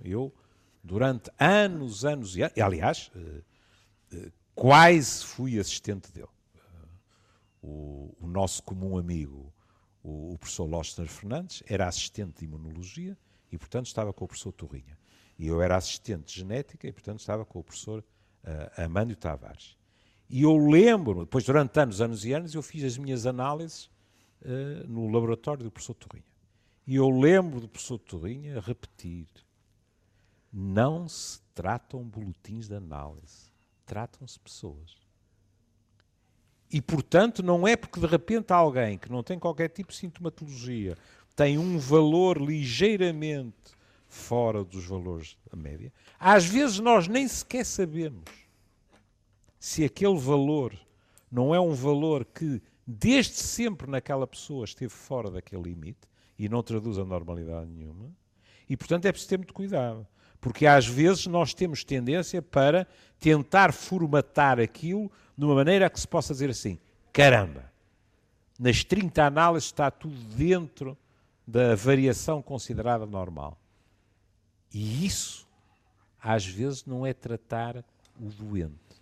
eu 0.03 0.33
durante 0.83 1.31
anos, 1.39 2.03
anos 2.03 2.35
e 2.35 2.41
anos, 2.43 2.57
aliás, 2.57 3.09
eh, 3.15 3.41
eh, 4.13 4.31
quase 4.53 5.25
fui 5.25 5.57
assistente 5.57 6.11
dele. 6.11 6.27
O, 7.61 8.15
o 8.21 8.27
nosso 8.27 8.63
comum 8.63 8.97
amigo, 8.97 9.53
o, 10.03 10.33
o 10.33 10.37
professor 10.37 10.65
Lostner 10.65 11.07
Fernandes, 11.07 11.61
era 11.67 11.87
assistente 11.87 12.39
de 12.39 12.45
imunologia 12.45 13.17
e, 13.51 13.57
portanto, 13.57 13.85
estava 13.87 14.13
com 14.13 14.25
o 14.25 14.27
professor 14.27 14.51
Torrinha. 14.53 14.97
E 15.37 15.47
eu 15.47 15.61
era 15.61 15.75
assistente 15.75 16.25
de 16.27 16.39
genética 16.39 16.87
e, 16.87 16.91
portanto, 16.91 17.19
estava 17.19 17.45
com 17.45 17.59
o 17.59 17.63
professor 17.63 18.03
uh, 18.43 18.81
Amândio 18.83 19.15
Tavares. 19.15 19.77
E 20.29 20.43
eu 20.43 20.55
lembro-me, 20.57 21.21
depois, 21.21 21.43
durante 21.43 21.79
anos, 21.79 22.01
anos 22.01 22.23
e 22.23 22.33
anos, 22.33 22.53
eu 22.53 22.61
fiz 22.61 22.83
as 22.83 22.97
minhas 22.97 23.25
análises 23.25 23.89
eh, 24.41 24.85
no 24.87 25.11
laboratório 25.11 25.63
do 25.63 25.71
professor 25.71 25.95
Torrinha. 25.95 26.23
E 26.87 26.95
eu 26.95 27.09
lembro 27.09 27.59
do 27.59 27.67
professor 27.67 27.97
Torrinha 27.97 28.59
repetir: 28.61 29.27
não 30.53 31.09
se 31.09 31.41
tratam 31.53 32.03
boletins 32.03 32.67
de 32.67 32.75
análise, 32.75 33.51
tratam-se 33.85 34.39
pessoas. 34.39 34.97
E, 36.71 36.79
portanto, 36.79 37.41
não 37.41 37.67
é 37.67 37.75
porque 37.75 37.99
de 37.99 38.05
repente 38.05 38.53
alguém 38.53 38.97
que 38.97 39.11
não 39.11 39.23
tem 39.23 39.39
qualquer 39.39 39.69
tipo 39.69 39.91
de 39.91 39.97
sintomatologia 39.97 40.95
tem 41.35 41.57
um 41.57 41.79
valor 41.79 42.37
ligeiramente 42.39 43.75
fora 44.09 44.63
dos 44.63 44.85
valores 44.85 45.37
da 45.49 45.55
média. 45.55 45.93
Às 46.19 46.45
vezes 46.45 46.79
nós 46.79 47.07
nem 47.07 47.27
sequer 47.27 47.65
sabemos 47.65 48.25
se 49.59 49.85
aquele 49.85 50.17
valor 50.17 50.73
não 51.31 51.53
é 51.53 51.59
um 51.59 51.73
valor 51.73 52.25
que 52.25 52.61
desde 52.85 53.35
sempre 53.35 53.89
naquela 53.89 54.25
pessoa 54.25 54.65
esteve 54.65 54.91
fora 54.91 55.29
daquele 55.29 55.61
limite 55.61 56.09
e 56.37 56.49
não 56.49 56.63
traduz 56.63 56.97
a 56.97 57.05
normalidade 57.05 57.69
nenhuma. 57.69 58.09
E, 58.67 58.75
portanto, 58.75 59.05
é 59.05 59.11
preciso 59.11 59.29
ter 59.29 59.37
muito 59.37 59.53
cuidado. 59.53 60.07
Porque 60.41 60.65
às 60.65 60.87
vezes 60.87 61.27
nós 61.27 61.53
temos 61.53 61.83
tendência 61.83 62.41
para 62.41 62.87
tentar 63.19 63.73
formatar 63.73 64.59
aquilo 64.59 65.11
de 65.37 65.45
uma 65.45 65.53
maneira 65.53 65.89
que 65.89 65.99
se 65.99 66.07
possa 66.07 66.33
dizer 66.33 66.49
assim: 66.49 66.79
caramba, 67.11 67.69
nas 68.57 68.83
30 68.83 69.21
análises 69.21 69.67
está 69.67 69.91
tudo 69.91 70.15
dentro 70.35 70.97
da 71.45 71.75
variação 71.75 72.41
considerada 72.41 73.05
normal. 73.05 73.58
E 74.73 75.05
isso, 75.05 75.47
às 76.21 76.45
vezes, 76.45 76.85
não 76.85 77.05
é 77.05 77.13
tratar 77.13 77.83
o 78.19 78.29
doente, 78.29 79.01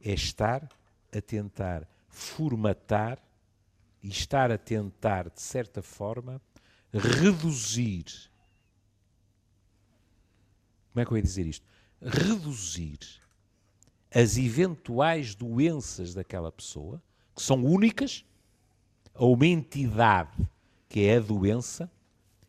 é 0.00 0.12
estar 0.12 0.68
a 1.12 1.20
tentar 1.20 1.88
formatar 2.08 3.18
e 4.02 4.08
estar 4.08 4.50
a 4.50 4.58
tentar, 4.58 5.30
de 5.30 5.40
certa 5.40 5.82
forma, 5.82 6.40
reduzir. 6.92 8.04
Como 10.92 11.02
é 11.02 11.04
que 11.04 11.12
eu 11.12 11.16
ia 11.16 11.22
dizer 11.22 11.46
isto? 11.46 11.66
Reduzir 12.00 12.98
as 14.14 14.36
eventuais 14.36 15.34
doenças 15.34 16.14
daquela 16.14 16.52
pessoa, 16.52 17.02
que 17.34 17.42
são 17.42 17.64
únicas, 17.64 18.24
a 19.14 19.24
uma 19.24 19.46
entidade 19.46 20.48
que 20.88 21.06
é 21.06 21.16
a 21.16 21.20
doença 21.20 21.90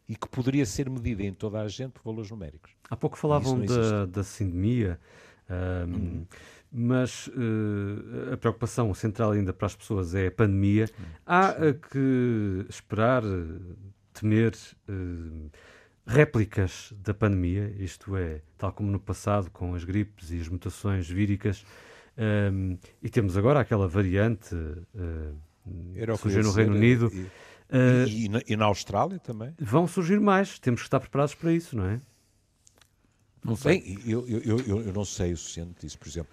e 0.07 0.15
que 0.15 0.27
poderia 0.27 0.65
ser 0.65 0.89
medida 0.89 1.23
em 1.23 1.33
toda 1.33 1.61
a 1.61 1.67
gente 1.67 1.91
por 1.91 2.03
valores 2.03 2.29
numéricos. 2.29 2.71
Há 2.89 2.95
pouco 2.95 3.17
falavam 3.17 3.59
da, 3.65 4.05
da 4.05 4.23
sindemia, 4.23 4.99
ahm, 5.49 6.25
mas 6.71 7.29
eh, 7.29 8.33
a 8.33 8.37
preocupação 8.37 8.93
central 8.93 9.31
ainda 9.31 9.53
para 9.53 9.65
as 9.65 9.75
pessoas 9.75 10.13
é 10.13 10.27
a 10.27 10.31
pandemia. 10.31 10.89
Há 11.25 11.55
eh, 11.59 11.73
que 11.73 12.65
esperar, 12.69 13.23
eh, 13.23 13.75
temer 14.13 14.53
eh, 14.87 14.93
réplicas 16.05 16.93
da 16.97 17.13
pandemia, 17.13 17.73
isto 17.79 18.15
é, 18.15 18.41
tal 18.57 18.71
como 18.73 18.91
no 18.91 18.99
passado 18.99 19.49
com 19.49 19.73
as 19.73 19.83
gripes 19.83 20.31
e 20.31 20.39
as 20.39 20.47
mutações 20.47 21.09
víricas. 21.09 21.65
ahm, 22.17 22.77
e 23.01 23.09
temos 23.09 23.37
agora 23.37 23.59
aquela 23.59 23.87
variante 23.87 24.53
o 25.65 26.13
que 26.13 26.17
surgiu 26.17 26.43
no 26.43 26.51
Reino 26.51 26.75
Unido. 26.75 27.11
E, 27.11 27.25
Eh, 27.69 28.06
e- 28.08 28.25
e 28.25 28.30
na, 28.30 28.41
e 28.47 28.56
na 28.56 28.65
Austrália 28.65 29.19
também. 29.19 29.54
vão 29.60 29.88
surgir 29.88 30.19
mais, 30.19 30.60
temos 30.60 30.82
que 30.82 30.88
estar 30.88 30.99
preparados 30.99 31.34
para 31.36 31.51
isso, 31.51 31.75
não 31.75 31.86
é? 31.86 31.99
Não 33.43 33.56
sei. 33.56 33.80
Bem, 33.82 33.99
eu, 34.06 34.28
eu, 34.28 34.39
eu- 34.41 34.82
eu, 34.88 34.93
não 34.93 35.06
sei 35.06 35.34
o 35.34 35.38
suficiente 35.38 35.82
disso, 35.82 35.97
por 35.99 36.08
exemplo. 36.08 36.32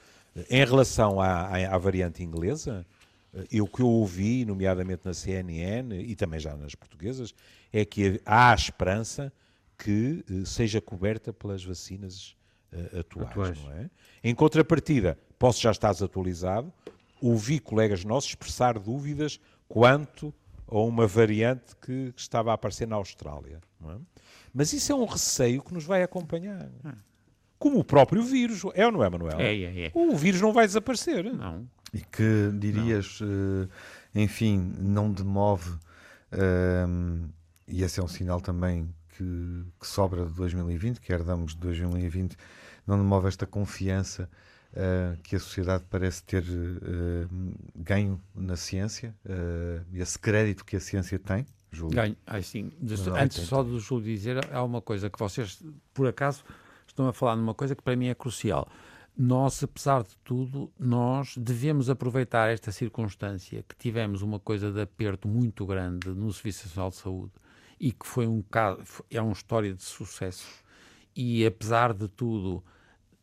Em 0.48 0.64
relação 0.64 1.20
à, 1.20 1.26
à, 1.48 1.74
à 1.74 1.78
variante 1.78 2.22
inglesa, 2.22 2.86
eh, 3.34 3.46
eu, 3.52 3.64
o 3.64 3.68
que 3.68 3.80
eu 3.82 3.88
ouvi, 3.88 4.44
nomeadamente 4.46 5.02
na 5.04 5.12
CNN 5.12 5.94
e 6.00 6.14
também 6.16 6.40
já 6.40 6.56
nas 6.56 6.74
portuguesas, 6.74 7.34
é 7.72 7.84
que 7.84 8.20
há 8.24 8.50
a 8.52 8.54
esperança 8.54 9.30
que 9.76 10.24
eh, 10.30 10.44
seja 10.46 10.80
coberta 10.80 11.32
pelas 11.34 11.62
vacinas 11.62 12.34
eh, 12.72 13.00
atuais, 13.00 13.30
Atuais. 13.30 13.58
não 13.62 13.72
é? 13.72 13.90
Em 14.24 14.34
contrapartida, 14.34 15.18
posso 15.38 15.60
já 15.60 15.70
estar 15.70 15.90
atualizado, 15.90 16.72
ouvi 17.20 17.58
colegas 17.58 18.04
nossos 18.04 18.30
expressar 18.30 18.78
dúvidas 18.78 19.38
quanto 19.68 20.32
a 20.72 20.82
uma 20.84 21.06
variante 21.06 21.76
que, 21.76 22.12
estava 22.16 22.50
a 22.50 22.54
aparecer 22.54 22.88
na 22.88 22.96
Austrália. 22.96 23.60
não 23.78 23.92
é? 23.92 23.96
Mas 24.54 24.72
isso 24.72 24.90
é 24.90 24.94
um 24.94 25.04
receio 25.04 25.62
que 25.62 25.72
nos 25.72 25.84
vai 25.84 26.02
acompanhar. 26.02 26.70
Como 27.58 27.78
o 27.78 27.84
próprio 27.84 28.22
vírus. 28.22 28.62
É 28.74 28.84
ou 28.86 28.92
não 28.92 29.04
é, 29.04 29.10
Manuel? 29.10 29.38
É, 29.38 29.54
é, 29.54 29.86
é. 29.86 29.92
O 29.94 30.16
vírus 30.16 30.40
não 30.40 30.52
vai 30.52 30.66
desaparecer. 30.66 31.24
Não. 31.24 31.66
E 31.92 32.00
que 32.00 32.50
dirias, 32.58 33.20
eh, 33.22 33.68
enfim, 34.14 34.74
não 34.78 35.12
demove, 35.12 35.78
ehm, 36.32 37.28
e 37.68 37.82
esse 37.82 38.00
é 38.00 38.02
um 38.02 38.08
sinal 38.08 38.40
também 38.40 38.88
que, 39.10 39.64
que 39.78 39.86
sobra 39.86 40.24
de 40.24 40.32
2020, 40.32 41.00
que 41.00 41.12
herdamos 41.12 41.52
de 41.52 41.60
2020, 41.60 42.36
não 42.86 42.96
demove 42.96 43.28
esta 43.28 43.46
confiança 43.46 44.28
eh, 44.74 45.16
que 45.22 45.36
a 45.36 45.40
sociedade 45.40 45.84
parece 45.90 46.22
ter 46.24 46.42
eh, 46.44 47.26
ganho 47.76 48.20
na 48.34 48.56
ciência, 48.56 49.14
eh, 49.24 49.80
esse 49.94 50.18
crédito 50.18 50.64
que 50.64 50.76
a 50.76 50.80
ciência 50.80 51.18
tem, 51.18 51.46
Júlio. 51.70 51.94
Ganho. 51.94 52.16
Ai, 52.26 52.42
sim. 52.42 52.70
De- 52.80 52.94
antes 53.10 53.38
tem- 53.38 53.46
só 53.46 53.62
do 53.62 53.78
Júlio 53.80 54.04
dizer, 54.04 54.38
há 54.52 54.62
uma 54.62 54.80
coisa 54.80 55.08
que 55.08 55.18
vocês, 55.18 55.62
por 55.94 56.06
acaso, 56.06 56.44
estão 56.86 57.06
a 57.08 57.12
falar 57.12 57.36
numa 57.36 57.54
coisa 57.54 57.74
que 57.74 57.82
para 57.82 57.96
mim 57.96 58.06
é 58.08 58.14
crucial. 58.14 58.68
Nós, 59.16 59.62
apesar 59.62 60.02
de 60.02 60.16
tudo, 60.24 60.72
nós 60.78 61.34
devemos 61.36 61.90
aproveitar 61.90 62.48
esta 62.50 62.72
circunstância 62.72 63.62
que 63.68 63.76
tivemos 63.76 64.22
uma 64.22 64.40
coisa 64.40 64.72
de 64.72 64.80
aperto 64.80 65.28
muito 65.28 65.66
grande 65.66 66.08
no 66.08 66.32
Serviço 66.32 66.66
Nacional 66.66 66.90
de 66.90 66.96
Saúde 66.96 67.32
e 67.78 67.92
que 67.92 68.06
foi 68.06 68.26
um 68.26 68.40
caso, 68.42 68.80
é 69.10 69.20
uma 69.20 69.32
história 69.34 69.74
de 69.74 69.82
sucesso. 69.82 70.46
E 71.14 71.44
apesar 71.44 71.92
de 71.92 72.08
tudo, 72.08 72.64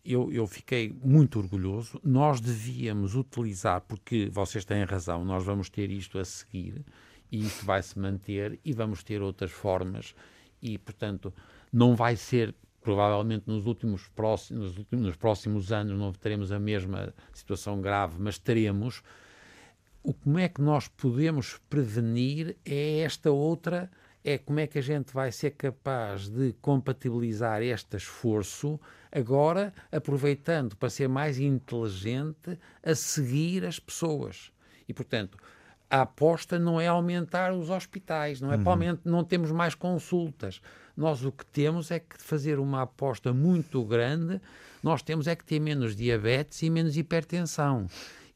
eu, 0.10 0.32
eu 0.32 0.48
fiquei 0.48 0.96
muito 1.04 1.38
orgulhoso. 1.38 2.00
Nós 2.04 2.42
devíamos 2.42 3.16
utilizar, 3.16 3.82
porque 3.82 4.28
vocês 4.32 4.66
têm 4.66 4.84
razão, 4.84 5.24
nós 5.24 5.44
vamos 5.46 5.70
ter 5.70 5.92
isto 5.92 6.18
a 6.18 6.26
seguir 6.26 6.84
e 7.32 7.46
isto 7.46 7.64
vai 7.64 7.84
se 7.84 7.98
manter 8.00 8.60
e 8.66 8.74
vamos 8.74 9.04
ter 9.04 9.22
outras 9.22 9.52
formas 9.52 10.16
e, 10.62 10.78
portanto, 10.80 11.32
não 11.72 11.96
vai 11.96 12.16
ser 12.16 12.56
provavelmente 12.82 13.44
nos 13.46 13.68
últimos 13.68 14.08
próximos, 14.08 14.76
nos 14.90 15.16
próximos 15.16 15.72
anos 15.72 15.98
não 15.98 16.12
teremos 16.12 16.52
a 16.52 16.60
mesma 16.60 17.14
situação 17.32 17.80
grave, 17.80 18.16
mas 18.18 18.40
teremos 18.40 19.04
o 20.02 20.14
como 20.14 20.40
é 20.40 20.48
que 20.50 20.62
nós 20.62 20.88
podemos 20.88 21.60
prevenir 21.70 22.58
é 22.66 23.02
esta 23.02 23.30
outra 23.30 23.92
é 24.32 24.38
como 24.38 24.60
é 24.60 24.68
que 24.68 24.78
a 24.78 24.82
gente 24.82 25.14
vai 25.14 25.32
ser 25.32 25.52
capaz 25.52 26.30
de 26.30 26.54
compatibilizar 26.62 27.62
este 27.62 27.98
esforço 27.98 28.80
agora 29.12 29.74
aproveitando 29.92 30.76
para 30.76 30.90
ser 30.90 31.08
mais 31.10 31.40
inteligente 31.40 32.60
a 32.84 32.94
seguir 32.94 33.66
as 33.66 33.80
pessoas 33.80 34.52
e 34.88 34.94
portanto 34.94 35.38
a 35.90 36.02
aposta 36.02 36.60
não 36.60 36.80
é 36.80 36.88
aumentar 36.88 37.52
os 37.52 37.72
hospitais, 37.72 38.40
não 38.40 38.54
é 38.54 38.58
para 38.60 38.72
aumentar, 38.72 39.02
não 39.10 39.24
temos 39.24 39.52
mais 39.52 39.74
consultas. 39.74 40.62
Nós 40.96 41.26
o 41.26 41.32
que 41.32 41.44
temos 41.48 41.90
é 41.90 42.00
que 42.00 42.22
fazer 42.22 42.60
uma 42.60 42.84
aposta 42.84 43.34
muito 43.34 43.84
grande, 43.84 44.40
nós 44.84 45.02
temos 45.02 45.26
é 45.26 45.36
que 45.36 45.44
ter 45.44 45.60
menos 45.60 45.96
diabetes 45.96 46.62
e 46.62 46.70
menos 46.70 46.96
hipertensão. 46.96 47.88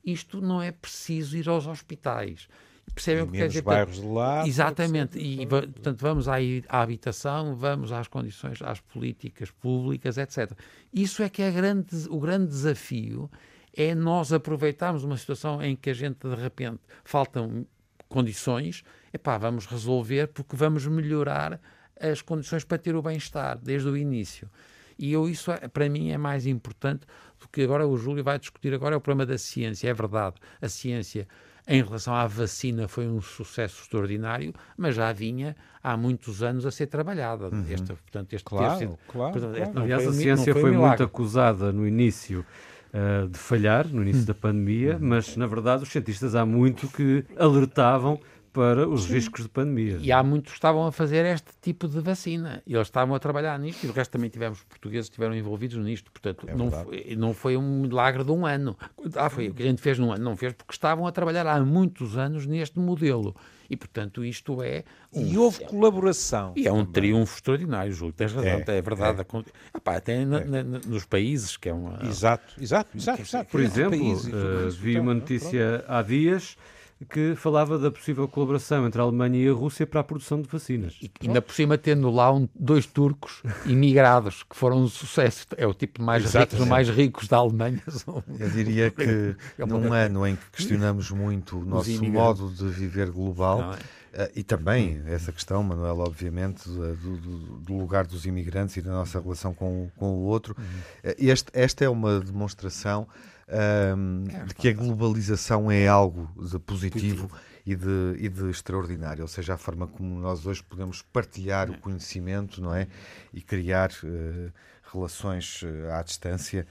Isto 0.03 0.41
não 0.41 0.63
é 0.63 0.71
preciso 0.71 1.38
ir 1.38 1.47
aos 1.47 1.67
hospitais. 1.67 2.47
Percebem 2.93 3.24
o 3.24 3.28
que 3.28 3.38
quer 3.38 3.48
dizer? 3.48 3.62
bairros 3.63 3.96
de 3.96 4.08
lá. 4.08 4.48
Exatamente, 4.48 5.17
e 5.17 5.46
portanto 5.48 6.00
vamos 6.00 6.28
à, 6.28 6.36
à 6.69 6.82
habitação, 6.82 7.56
vamos 7.56 7.91
às 7.91 8.08
condições, 8.08 8.62
às 8.62 8.80
políticas 8.80 9.50
públicas, 9.50 10.17
etc. 10.17 10.52
Isso 10.93 11.24
é 11.24 11.30
que 11.30 11.41
é 11.41 11.52
grande, 11.52 12.08
o 12.10 12.19
grande 12.19 12.48
desafio, 12.48 13.32
é 13.76 13.96
nós 13.96 14.32
aproveitarmos 14.32 15.04
uma 15.04 15.17
situação 15.17 15.62
em 15.62 15.76
que 15.76 15.89
a 15.89 15.93
gente 15.93 16.28
de 16.28 16.36
repente 16.36 16.82
faltam 17.04 17.65
condições, 18.08 18.84
epá, 19.12 19.38
vamos 19.39 19.65
resolver 19.65 20.28
porque 20.28 20.56
vamos 20.56 20.86
melhorar 20.86 21.60
as 22.00 22.22
condições 22.22 22.63
para 22.63 22.78
ter 22.78 22.96
o 22.96 23.02
bem-estar 23.02 23.58
desde 23.58 23.89
o 23.89 23.98
início. 23.98 24.50
E 24.98 25.12
eu, 25.12 25.28
isso, 25.28 25.52
é, 25.52 25.67
para 25.67 25.89
mim, 25.89 26.12
é 26.12 26.17
mais 26.17 26.46
importante 26.46 27.08
do 27.39 27.48
que 27.48 27.63
agora 27.63 27.88
o 27.88 27.98
Júlio 27.98 28.24
vai 28.24 28.38
discutir 28.38 28.74
agora 28.74 28.93
é 28.93 28.98
o 28.98 29.02
problema 29.02 29.26
da 29.26 29.38
ciência. 29.38 29.89
É 29.89 29.93
verdade, 29.93 30.36
a 30.62 30.69
ciência 30.69 31.28
em 31.67 31.82
relação 31.82 32.13
à 32.13 32.28
vacina 32.28 32.88
foi 32.88 33.08
um 33.08 33.21
sucesso 33.21 33.82
extraordinário, 33.84 34.54
mas 34.78 34.95
já 34.95 35.12
vinha 35.13 35.56
há 35.82 35.95
muitos 35.95 36.43
anos 36.43 36.65
a 36.65 36.71
ser 36.71 36.88
trabalhada. 36.88 37.49
Uhum. 37.49 37.65
Este, 37.69 37.88
portanto, 37.88 38.34
este 38.34 38.45
claro, 38.45 38.80
sido, 38.80 38.99
claro, 39.08 39.34
portanto, 39.34 39.56
claro. 39.56 39.80
Aliás, 39.80 40.08
a 40.08 40.13
ciência 40.13 40.54
foi, 40.54 40.62
foi 40.62 40.71
muito 40.71 41.04
acusada 41.04 41.71
no 41.71 41.88
início 41.88 42.45
uh, 42.93 43.28
de 43.28 43.38
falhar, 43.38 43.88
no 43.88 44.02
início 44.02 44.26
da 44.26 44.34
pandemia, 44.34 44.93
uhum. 44.93 45.10
mas 45.10 45.36
na 45.36 45.47
verdade 45.47 45.84
os 45.84 45.89
cientistas 45.89 46.36
há 46.36 46.45
muito 46.45 46.88
que 46.88 47.26
alertavam 47.38 48.19
para 48.54 48.88
os 48.88 49.06
Sim. 49.06 49.13
riscos 49.13 49.44
de 49.44 49.50
pandemia. 49.50 49.98
E 50.00 50.12
há 50.12 50.22
muitos 50.22 50.52
que 50.52 50.58
estavam 50.60 50.86
a 50.86 50.92
fazer 50.92 51.26
este 51.26 51.50
tipo 51.60 51.88
de 51.88 52.00
vacina. 52.00 52.62
E 52.68 52.76
eles 52.76 52.88
estavam 52.88 53.16
a 53.16 53.20
trabalhar 53.20 53.58
nisto. 53.58 53.84
E 53.84 53.89
o 53.89 53.92
resto 53.92 54.12
também 54.12 54.30
tivemos 54.30 54.62
portugueses 54.63 55.10
que 55.10 55.13
estiveram 55.13 55.36
envolvidos 55.36 55.76
nisto. 55.84 56.12
Portanto, 56.12 56.46
é 56.48 56.56
não, 56.56 56.70
foi, 56.70 57.16
não 57.18 57.34
foi 57.34 57.58
um 57.58 57.82
milagre 57.82 58.24
de 58.24 58.32
um 58.32 58.46
ano. 58.46 58.78
Ah, 59.16 59.30
foi 59.30 59.50
o 59.50 59.54
que 59.56 59.63
a 59.63 59.66
gente 59.66 59.82
fez 59.82 59.98
num 59.98 60.12
ano. 60.12 60.24
Não 60.24 60.38
fez 60.38 60.54
porque 60.54 60.72
estavam 60.72 61.08
a 61.08 61.12
trabalhar 61.12 61.48
há 61.48 61.60
muitos 61.62 62.16
anos 62.16 62.46
neste 62.46 62.78
modelo. 62.78 63.36
E, 63.68 63.76
portanto, 63.76 64.24
isto 64.24 64.62
é. 64.62 64.84
Um... 65.12 65.26
E 65.26 65.36
houve 65.36 65.66
colaboração. 65.66 66.54
E 66.56 66.68
é 66.68 66.72
um 66.72 66.86
também. 66.86 66.92
triunfo 66.92 67.36
extraordinário, 67.36 67.92
Júlio. 67.92 68.13
Tens 68.13 68.34
razão, 68.34 68.52
é, 68.52 68.63
é 68.68 68.82
verdade. 68.84 69.22
É. 69.22 69.78
Epá, 69.78 69.96
até 69.96 70.24
na, 70.24 70.46
na, 70.46 70.63
nos 70.63 71.06
países, 71.06 71.58
que 71.58 71.70
é 71.70 71.74
uma. 71.74 72.00
Exato, 72.06 72.54
exato, 72.62 72.96
exato. 72.96 73.22
exato. 73.24 73.50
Por 73.50 73.62
exemplo, 73.62 73.98
uh, 73.98 74.70
vi 74.70 75.00
uma 75.00 75.16
notícia 75.16 75.84
há 75.88 76.04
dias 76.04 76.56
que 77.04 77.36
falava 77.36 77.78
da 77.78 77.92
possível 77.92 78.28
colaboração 78.28 78.86
entre 78.86 79.00
a 79.02 79.04
Alemanha 79.04 79.38
e 79.38 79.50
a 79.50 79.54
Rússia 79.54 79.86
para 79.86 80.02
a 80.02 80.04
produção 80.04 80.42
de 80.42 80.48
vacinas. 80.48 80.98
E 81.02 81.12
ainda 81.26 81.42
por 81.42 81.54
cima 81.54 81.78
tendo 81.78 82.10
lá 82.10 82.32
um, 82.32 82.48
dois 82.56 82.86
turcos 82.86 83.42
imigrados, 83.66 84.44
que 84.44 84.56
foram 84.56 84.78
um 84.78 84.88
sucesso. 84.88 85.46
É 85.58 85.68
o 85.68 85.74
tipo 85.74 86.02
mais 86.02 86.34
rico 86.34 86.66
mais 86.66 86.89
ricos 86.89 87.28
da 87.28 87.38
Alemanha. 87.38 87.82
Eu 88.39 88.50
diria 88.50 88.92
que 88.92 89.36
é 89.58 89.66
num 89.66 89.92
ano 89.92 90.28
em 90.28 90.36
que 90.36 90.52
questionamos 90.52 91.12
muito 91.12 91.60
o 91.60 91.66
nosso 91.66 92.04
modo 92.04 92.50
de 92.50 92.68
viver 92.68 93.10
global, 93.12 93.76
Uh, 94.13 94.30
e 94.36 94.44
também 94.44 95.02
essa 95.08 95.32
questão, 95.32 95.63
Manuel, 95.63 95.98
obviamente, 95.98 96.70
do, 96.70 96.96
do, 96.96 97.18
do, 97.58 97.74
lugar 97.76 98.06
dos 98.06 98.28
imigrantes 98.28 98.78
e 98.78 98.82
da 98.84 98.92
nossa 98.92 99.20
relação 99.20 99.56
com, 99.56 99.89
com 99.98 100.12
o 100.12 100.26
outro. 100.26 100.56
Uhum. 100.56 101.10
Uh, 101.10 101.16
este, 101.18 101.50
esta 101.52 101.84
é 101.84 101.89
uma 101.89 102.20
demonstração 102.20 103.08
um, 103.47 104.23
é, 104.29 104.45
de 104.45 104.56
que 104.56 104.69
a 104.69 104.73
globalização 104.73 105.71
é 105.71 105.88
algo 105.88 106.29
de 106.36 106.58
positivo, 106.60 107.27
positivo. 107.27 107.32
E, 107.65 107.75
de, 107.75 108.15
e 108.17 108.29
de 108.29 108.49
extraordinário, 108.49 109.21
ou 109.21 109.27
seja, 109.27 109.53
a 109.53 109.58
forma 109.58 109.88
como 109.88 110.19
nós 110.19 110.45
hoje 110.45 110.62
podemos 110.62 111.01
partilhar 111.01 111.69
o 111.69 111.77
conhecimento, 111.77 112.62
não 112.62 112.75
é? 112.75 112.88
E 113.34 113.41
criar 113.41 113.89
uh, 114.03 114.51
relações 114.91 115.62
uh, 115.63 115.91
à 115.93 116.03
distância 116.03 116.67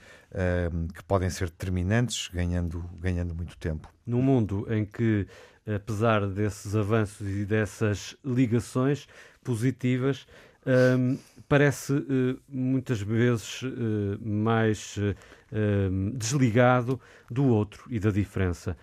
que 0.95 1.05
podem 1.05 1.29
ser 1.29 1.51
determinantes, 1.51 2.31
ganhando, 2.33 2.83
ganhando 2.99 3.35
muito 3.35 3.55
tempo. 3.59 3.93
Num 4.07 4.23
mundo 4.23 4.67
em 4.73 4.83
que, 4.83 5.27
apesar 5.67 6.27
desses 6.27 6.75
avanços 6.75 7.29
e 7.29 7.45
dessas 7.45 8.17
ligações 8.25 9.07
positivas, 9.45 10.27
um, 10.67 11.19
parece 11.53 11.93
uh, 11.93 12.41
muitas 12.49 13.03
vezes 13.03 13.61
uh, 13.61 14.19
mais 14.27 14.97
uh, 14.97 16.17
desligado 16.17 16.99
do 17.31 17.45
outro 17.45 17.85
e 17.91 18.01
da 18.01 18.11
diferença. 18.11 18.75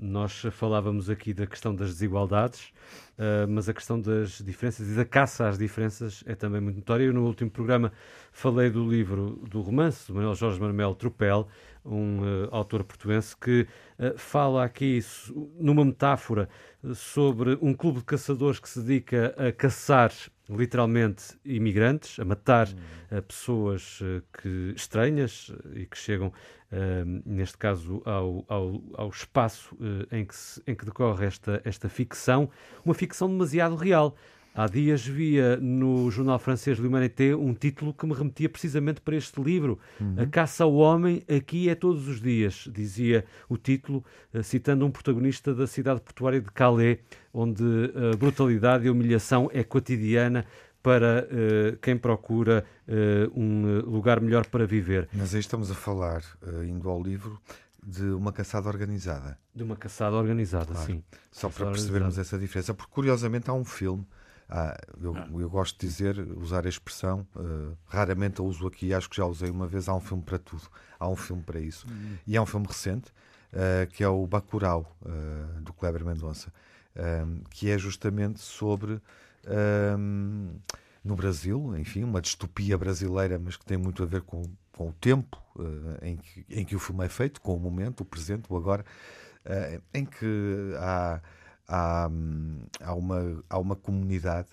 nós 0.00 0.42
falávamos 0.50 1.08
aqui 1.08 1.32
da 1.32 1.46
questão 1.46 1.72
das 1.72 1.90
desigualdades, 1.90 2.72
mas 3.48 3.68
a 3.68 3.72
questão 3.72 4.00
das 4.00 4.42
diferenças 4.44 4.88
e 4.90 4.96
da 4.96 5.04
caça 5.04 5.48
às 5.48 5.56
diferenças 5.56 6.24
é 6.26 6.34
também 6.34 6.60
muito 6.60 6.78
notória. 6.78 7.04
Eu, 7.04 7.12
no 7.12 7.24
último 7.24 7.48
programa, 7.48 7.92
falei 8.32 8.70
do 8.70 8.88
livro, 8.88 9.40
do 9.48 9.60
romance 9.60 10.08
do 10.08 10.14
Manuel 10.14 10.34
Jorge 10.34 10.60
Manuel 10.60 10.96
Tropel, 10.96 11.46
um 11.88 12.20
autor 12.50 12.84
português 12.84 13.34
que 13.34 13.66
fala 14.16 14.64
aqui 14.64 15.00
numa 15.58 15.84
metáfora 15.84 16.48
sobre 16.94 17.58
um 17.60 17.74
clube 17.74 17.98
de 17.98 18.04
caçadores 18.04 18.60
que 18.60 18.68
se 18.68 18.80
dedica 18.80 19.34
a 19.36 19.50
caçar 19.50 20.12
literalmente 20.48 21.38
imigrantes, 21.44 22.18
a 22.18 22.24
matar 22.24 22.68
uh, 22.68 23.22
pessoas 23.22 24.00
uh, 24.00 24.22
que, 24.40 24.72
estranhas 24.74 25.52
e 25.74 25.84
que 25.84 25.98
chegam, 25.98 26.28
uh, 26.28 27.22
neste 27.26 27.58
caso, 27.58 28.02
ao, 28.04 28.44
ao, 28.48 28.82
ao 28.94 29.08
espaço 29.10 29.76
em 30.10 30.24
que, 30.24 30.34
se, 30.34 30.62
em 30.66 30.74
que 30.74 30.84
decorre 30.84 31.26
esta, 31.26 31.60
esta 31.64 31.88
ficção, 31.88 32.50
uma 32.84 32.94
ficção 32.94 33.28
demasiado 33.28 33.76
real. 33.76 34.16
Há 34.58 34.66
dias 34.66 35.06
via 35.06 35.56
no 35.58 36.10
jornal 36.10 36.36
francês 36.36 36.80
L'Humanité 36.80 37.32
um 37.32 37.54
título 37.54 37.94
que 37.94 38.04
me 38.04 38.12
remetia 38.12 38.48
precisamente 38.48 39.00
para 39.00 39.14
este 39.14 39.40
livro. 39.40 39.78
Uhum. 40.00 40.16
A 40.18 40.26
caça 40.26 40.64
ao 40.64 40.74
homem 40.74 41.22
aqui 41.28 41.68
é 41.68 41.76
todos 41.76 42.08
os 42.08 42.20
dias, 42.20 42.68
dizia 42.72 43.24
o 43.48 43.56
título, 43.56 44.04
eh, 44.34 44.42
citando 44.42 44.84
um 44.84 44.90
protagonista 44.90 45.54
da 45.54 45.64
cidade 45.64 46.00
portuária 46.00 46.40
de 46.40 46.50
Calais, 46.50 46.98
onde 47.32 47.62
a 48.12 48.16
brutalidade 48.16 48.84
e 48.84 48.88
a 48.88 48.92
humilhação 48.92 49.48
é 49.54 49.62
cotidiana 49.62 50.44
para 50.82 51.28
uh, 51.30 51.76
quem 51.76 51.96
procura 51.96 52.64
uh, 52.88 53.40
um 53.40 53.80
lugar 53.82 54.20
melhor 54.20 54.44
para 54.46 54.66
viver. 54.66 55.08
Mas 55.12 55.34
aí 55.34 55.40
estamos 55.40 55.70
a 55.70 55.74
falar, 55.74 56.20
uh, 56.42 56.64
indo 56.64 56.88
ao 56.88 57.00
livro, 57.00 57.40
de 57.80 58.06
uma 58.06 58.32
caçada 58.32 58.68
organizada. 58.68 59.38
De 59.54 59.62
uma 59.62 59.76
caçada 59.76 60.16
organizada, 60.16 60.72
claro. 60.72 60.84
sim. 60.84 61.04
Só 61.30 61.48
para 61.48 61.66
percebermos 61.66 62.14
organizada. 62.14 62.22
essa 62.22 62.38
diferença, 62.38 62.74
porque 62.74 62.92
curiosamente 62.92 63.48
há 63.48 63.52
um 63.52 63.64
filme 63.64 64.04
ah, 64.48 64.78
eu, 65.00 65.14
ah. 65.14 65.28
eu, 65.30 65.50
gosto 65.50 65.78
de 65.78 65.86
dizer, 65.86 66.18
usar 66.36 66.64
a 66.64 66.68
expressão, 66.68 67.26
uh, 67.36 67.76
raramente 67.86 68.40
a 68.40 68.44
uso 68.44 68.66
aqui, 68.66 68.94
acho 68.94 69.08
que 69.10 69.16
já 69.16 69.26
usei 69.26 69.50
uma 69.50 69.66
vez. 69.66 69.88
Há 69.88 69.94
um 69.94 70.00
filme 70.00 70.22
para 70.22 70.38
tudo, 70.38 70.62
há 70.98 71.06
um 71.06 71.16
filme 71.16 71.42
para 71.42 71.60
isso. 71.60 71.86
Uhum. 71.86 72.16
E 72.26 72.36
é 72.36 72.40
um 72.40 72.46
filme 72.46 72.66
recente, 72.66 73.12
uh, 73.52 73.86
que 73.92 74.02
é 74.02 74.08
o 74.08 74.26
Bacurau, 74.26 74.96
uh, 75.02 75.60
do 75.60 75.72
Kleber 75.72 76.04
Mendonça, 76.04 76.52
que 77.50 77.70
é 77.70 77.78
justamente 77.78 78.40
sobre. 78.40 79.00
no 81.04 81.14
Brasil, 81.14 81.76
enfim, 81.76 82.02
uma 82.02 82.20
distopia 82.20 82.76
brasileira, 82.76 83.38
mas 83.38 83.56
que 83.56 83.64
tem 83.64 83.78
muito 83.78 84.02
a 84.02 84.06
ver 84.06 84.22
com, 84.22 84.42
com 84.72 84.88
o 84.88 84.92
tempo 84.92 85.40
em, 86.02 86.16
que, 86.16 86.44
em 86.50 86.64
que 86.64 86.74
o 86.74 86.78
filme 86.80 87.04
é 87.04 87.08
feito, 87.08 87.40
com 87.40 87.54
o 87.54 87.60
momento, 87.60 88.00
o 88.00 88.04
presente, 88.04 88.46
o 88.48 88.56
agora, 88.56 88.84
em 89.94 90.04
que 90.04 90.74
há 90.80 91.20
há, 91.68 92.08
há, 92.80 92.94
uma, 92.94 93.44
há 93.48 93.58
uma 93.58 93.76
comunidade 93.76 94.48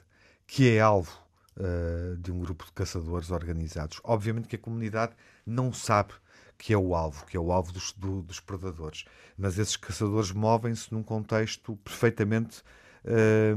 que 0.45 0.69
é 0.69 0.79
alvo 0.79 1.17
uh, 1.57 2.17
de 2.17 2.31
um 2.31 2.39
grupo 2.39 2.65
de 2.65 2.71
caçadores 2.73 3.31
organizados. 3.31 3.99
Obviamente 4.03 4.47
que 4.47 4.55
a 4.55 4.59
comunidade 4.59 5.13
não 5.45 5.71
sabe 5.73 6.13
que 6.57 6.73
é 6.73 6.77
o 6.77 6.95
alvo, 6.95 7.25
que 7.25 7.35
é 7.35 7.39
o 7.39 7.51
alvo 7.51 7.71
dos, 7.71 7.91
do, 7.93 8.21
dos 8.21 8.39
predadores, 8.39 9.05
mas 9.37 9.57
esses 9.57 9.75
caçadores 9.75 10.31
movem-se 10.31 10.93
num 10.93 11.03
contexto 11.03 11.75
perfeitamente 11.77 12.63
uh, 13.03 13.55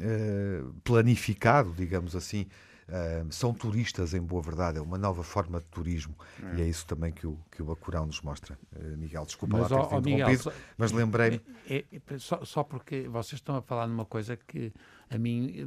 uh, 0.00 0.74
planificado, 0.82 1.72
digamos 1.72 2.16
assim, 2.16 2.46
Uh, 2.86 3.32
são 3.32 3.54
turistas, 3.54 4.12
em 4.12 4.20
boa 4.20 4.42
verdade, 4.42 4.78
é 4.78 4.80
uma 4.80 4.98
nova 4.98 5.22
forma 5.22 5.58
de 5.58 5.64
turismo 5.66 6.14
é. 6.42 6.56
e 6.56 6.62
é 6.62 6.68
isso 6.68 6.86
também 6.86 7.10
que 7.12 7.26
o, 7.26 7.38
que 7.50 7.62
o 7.62 7.64
Bacurau 7.64 8.04
nos 8.06 8.20
mostra. 8.20 8.58
Uh, 8.76 8.96
Miguel, 8.96 9.24
desculpa 9.24 9.58
mas, 9.58 9.70
lá 9.70 9.86
ter 9.86 10.00
Miguel, 10.02 10.38
só, 10.38 10.52
mas 10.76 10.92
lembrei-me. 10.92 11.40
É, 11.68 11.84
é, 11.90 12.00
é, 12.06 12.18
só, 12.18 12.44
só, 12.44 12.62
porque 12.62 13.08
vocês 13.08 13.40
estão 13.40 13.56
a 13.56 13.62
falar 13.62 13.86
numa 13.86 14.04
coisa 14.04 14.36
que 14.36 14.72
a 15.08 15.16
mim 15.16 15.66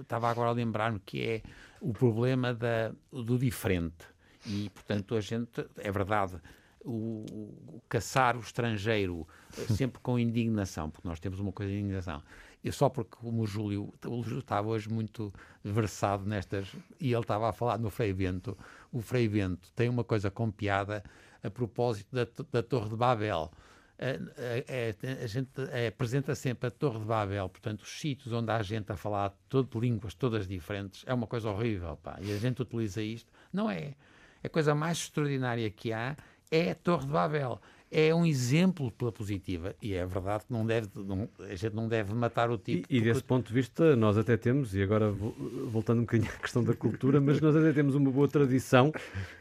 estava 0.00 0.28
agora 0.28 0.50
a 0.50 0.52
lembrar-me 0.52 0.98
que 0.98 1.22
é 1.22 1.42
o 1.80 1.92
problema 1.92 2.52
da, 2.52 2.92
do 3.12 3.38
diferente. 3.38 4.04
E, 4.44 4.70
portanto, 4.70 5.14
a 5.14 5.20
gente, 5.20 5.64
é 5.76 5.90
verdade, 5.90 6.40
o, 6.86 7.24
o, 7.30 7.82
caçar 7.88 8.36
o 8.36 8.40
estrangeiro 8.40 9.26
eh, 9.58 9.72
sempre 9.74 10.00
com 10.00 10.18
indignação, 10.18 10.88
porque 10.88 11.06
nós 11.06 11.18
temos 11.18 11.40
uma 11.40 11.52
coisa 11.52 11.72
de 11.72 11.78
indignação. 11.78 12.22
E 12.66 12.72
só 12.72 12.88
porque 12.88 13.14
como 13.16 13.42
o 13.42 13.46
Júlio, 13.46 13.94
o 14.04 14.22
Júlio 14.24 14.40
estava 14.40 14.66
hoje 14.66 14.88
muito 14.88 15.32
versado 15.62 16.28
nestas, 16.28 16.66
e 16.98 17.12
ele 17.12 17.20
estava 17.20 17.48
a 17.48 17.52
falar 17.52 17.78
no 17.78 17.90
Frei 17.90 18.12
Bento, 18.12 18.58
o 18.90 19.00
Frei 19.00 19.28
Bento 19.28 19.70
tem 19.72 19.88
uma 19.88 20.02
coisa 20.02 20.32
com 20.32 20.50
piada 20.50 21.04
a 21.44 21.48
propósito 21.48 22.08
da, 22.12 22.26
da 22.50 22.64
Torre 22.64 22.88
de 22.88 22.96
Babel. 22.96 23.52
A, 24.00 24.04
a, 24.04 25.22
a, 25.22 25.26
gente 25.28 25.50
apresenta 25.86 26.34
sempre 26.34 26.66
a 26.66 26.70
Torre 26.72 26.98
de 26.98 27.04
Babel, 27.04 27.48
portanto, 27.48 27.82
os 27.82 28.00
sítios 28.00 28.32
onde 28.32 28.50
há 28.50 28.60
gente 28.64 28.90
a 28.90 28.96
falar 28.96 29.32
todo, 29.48 29.78
línguas 29.78 30.14
todas 30.14 30.48
diferentes, 30.48 31.04
é 31.06 31.14
uma 31.14 31.28
coisa 31.28 31.48
horrível, 31.48 31.96
pá. 31.98 32.18
E 32.20 32.32
a 32.32 32.36
gente 32.36 32.62
utiliza 32.62 33.00
isto. 33.00 33.30
Não 33.52 33.70
é. 33.70 33.94
A 34.42 34.48
coisa 34.48 34.74
mais 34.74 34.98
extraordinária 34.98 35.70
que 35.70 35.92
há 35.92 36.16
é 36.50 36.72
a 36.72 36.74
Torre 36.74 37.06
de 37.06 37.12
Babel 37.12 37.60
é 37.90 38.14
um 38.14 38.26
exemplo 38.26 38.90
pela 38.90 39.12
positiva. 39.12 39.74
E 39.80 39.94
é 39.94 40.04
verdade 40.06 40.44
que 40.46 40.52
não 40.52 40.66
deve, 40.66 40.88
não, 40.94 41.28
a 41.38 41.54
gente 41.54 41.74
não 41.74 41.88
deve 41.88 42.14
matar 42.14 42.50
o 42.50 42.58
tipo. 42.58 42.86
E, 42.90 42.98
e 42.98 43.00
desse 43.00 43.22
ponto 43.22 43.48
de 43.48 43.54
vista, 43.54 43.94
nós 43.96 44.18
até 44.18 44.36
temos, 44.36 44.74
e 44.74 44.82
agora 44.82 45.10
voltando 45.10 45.98
um 45.98 46.02
bocadinho 46.02 46.30
à 46.30 46.38
questão 46.38 46.62
da 46.64 46.74
cultura, 46.74 47.20
mas 47.20 47.40
nós 47.40 47.54
até 47.54 47.72
temos 47.72 47.94
uma 47.94 48.10
boa 48.10 48.28
tradição 48.28 48.92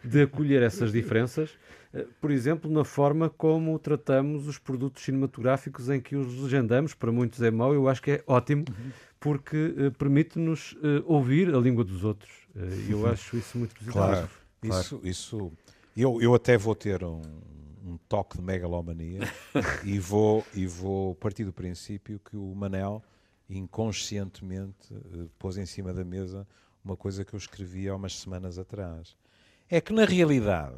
de 0.03 0.21
acolher 0.23 0.61
essas 0.61 0.91
diferenças. 0.91 1.51
Eh, 1.93 2.05
por 2.21 2.31
exemplo, 2.31 2.69
na 2.69 2.83
forma 2.83 3.29
como 3.29 3.77
tratamos 3.79 4.47
os 4.47 4.57
produtos 4.57 5.03
cinematográficos 5.03 5.89
em 5.89 5.99
que 5.99 6.15
os 6.15 6.39
legendamos, 6.39 6.93
para 6.93 7.11
muitos 7.11 7.41
é 7.41 7.49
mau, 7.49 7.73
eu 7.73 7.87
acho 7.87 8.01
que 8.01 8.11
é 8.11 8.23
ótimo, 8.27 8.65
porque 9.19 9.57
uh, 9.77 9.91
permite-nos 9.97 10.73
uh, 10.73 11.03
ouvir 11.05 11.53
a 11.53 11.57
língua 11.57 11.83
dos 11.83 12.03
outros. 12.03 12.31
Eu 12.87 13.05
acho 13.07 13.35
isso 13.35 13.57
muito 13.57 13.73
positivo. 13.73 13.93
Claro, 13.93 14.29
claro. 14.61 14.81
Isso, 14.81 15.01
isso 15.03 15.51
eu, 15.95 16.21
eu 16.21 16.35
até 16.35 16.57
vou 16.57 16.75
ter 16.75 17.03
um, 17.03 17.21
um 17.85 17.97
toque 18.09 18.37
de 18.37 18.43
megalomania 18.43 19.19
e, 19.83 19.99
vou, 19.99 20.43
e 20.53 20.65
vou 20.65 21.15
partir 21.15 21.45
do 21.45 21.53
princípio 21.53 22.19
que 22.19 22.35
o 22.35 22.53
Manel 22.55 23.03
inconscientemente 23.47 24.93
uh, 24.93 25.29
pôs 25.37 25.57
em 25.57 25.65
cima 25.65 25.93
da 25.93 26.03
mesa 26.03 26.47
uma 26.83 26.97
coisa 26.97 27.23
que 27.23 27.33
eu 27.33 27.37
escrevi 27.37 27.87
há 27.87 27.95
umas 27.95 28.17
semanas 28.17 28.57
atrás. 28.57 29.15
É 29.69 29.79
que 29.81 29.93
na 29.93 30.05
realidade, 30.05 30.77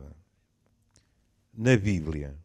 na 1.54 1.76
Bíblia, 1.76 2.38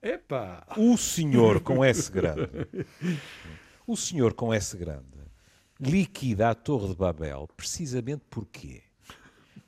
Epa. 0.00 0.66
o 0.76 0.96
Senhor 0.96 1.60
com 1.60 1.84
S 1.84 2.10
grande, 2.10 2.66
o 3.86 3.96
Senhor 3.96 4.32
com 4.34 4.52
S 4.52 4.76
grande, 4.76 5.20
liquida 5.78 6.50
a 6.50 6.54
Torre 6.54 6.88
de 6.88 6.96
Babel 6.96 7.48
precisamente 7.56 8.22
porquê? 8.30 8.82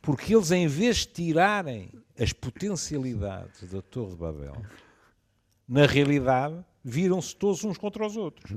Porque 0.05 0.35
eles, 0.35 0.51
em 0.51 0.67
vez 0.67 0.99
de 0.99 1.07
tirarem 1.09 1.91
as 2.19 2.33
potencialidades 2.33 3.71
da 3.71 3.81
Torre 3.81 4.11
de 4.11 4.17
Babel, 4.17 4.63
na 5.67 5.87
realidade, 5.87 6.63
viram-se 6.85 7.35
todos 7.35 7.65
uns 7.65 7.79
contra 7.79 8.07
os 8.07 8.17
outros. 8.17 8.53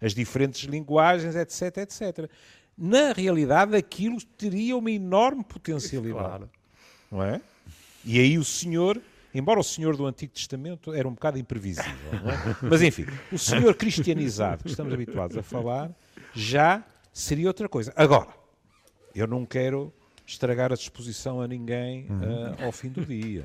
As 0.00 0.14
diferentes 0.14 0.62
linguagens, 0.64 1.36
etc, 1.36 1.78
etc. 1.78 2.30
Na 2.76 3.12
realidade, 3.12 3.76
aquilo 3.76 4.20
teria 4.38 4.76
uma 4.76 4.90
enorme 4.90 5.44
potencialidade. 5.44 6.28
Claro. 6.28 6.50
Não 7.12 7.22
é? 7.22 7.40
E 8.04 8.18
aí 8.18 8.38
o 8.38 8.44
Senhor, 8.44 9.00
embora 9.34 9.60
o 9.60 9.64
Senhor 9.64 9.96
do 9.96 10.06
Antigo 10.06 10.32
Testamento 10.32 10.92
era 10.92 11.06
um 11.06 11.12
bocado 11.12 11.38
imprevisível, 11.38 11.92
é? 11.92 12.56
mas 12.68 12.82
enfim, 12.82 13.06
o 13.30 13.38
Senhor 13.38 13.74
cristianizado 13.74 14.64
que 14.64 14.70
estamos 14.70 14.92
habituados 14.92 15.36
a 15.36 15.42
falar 15.42 15.94
já 16.34 16.84
seria 17.12 17.48
outra 17.48 17.68
coisa. 17.68 17.92
Agora, 17.96 18.28
eu 19.14 19.26
não 19.26 19.46
quero 19.46 19.92
estragar 20.26 20.72
a 20.72 20.74
disposição 20.74 21.40
a 21.40 21.46
ninguém 21.46 22.06
uh, 22.06 22.64
ao 22.64 22.72
fim 22.72 22.88
do 22.88 23.04
dia. 23.04 23.44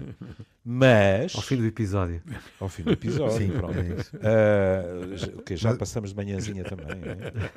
Mas. 0.64 1.36
Ao 1.36 1.42
fim 1.42 1.58
do 1.58 1.66
episódio. 1.66 2.22
Ao 2.60 2.70
fim 2.70 2.84
do 2.84 2.92
episódio, 2.92 3.38
Sim, 3.38 3.52
pronto. 3.52 3.78
É 4.22 5.36
uh, 5.36 5.40
okay, 5.40 5.58
já 5.58 5.70
Mas... 5.70 5.78
passamos 5.78 6.12
de 6.12 6.16
manhãzinha 6.16 6.64
também. 6.64 6.88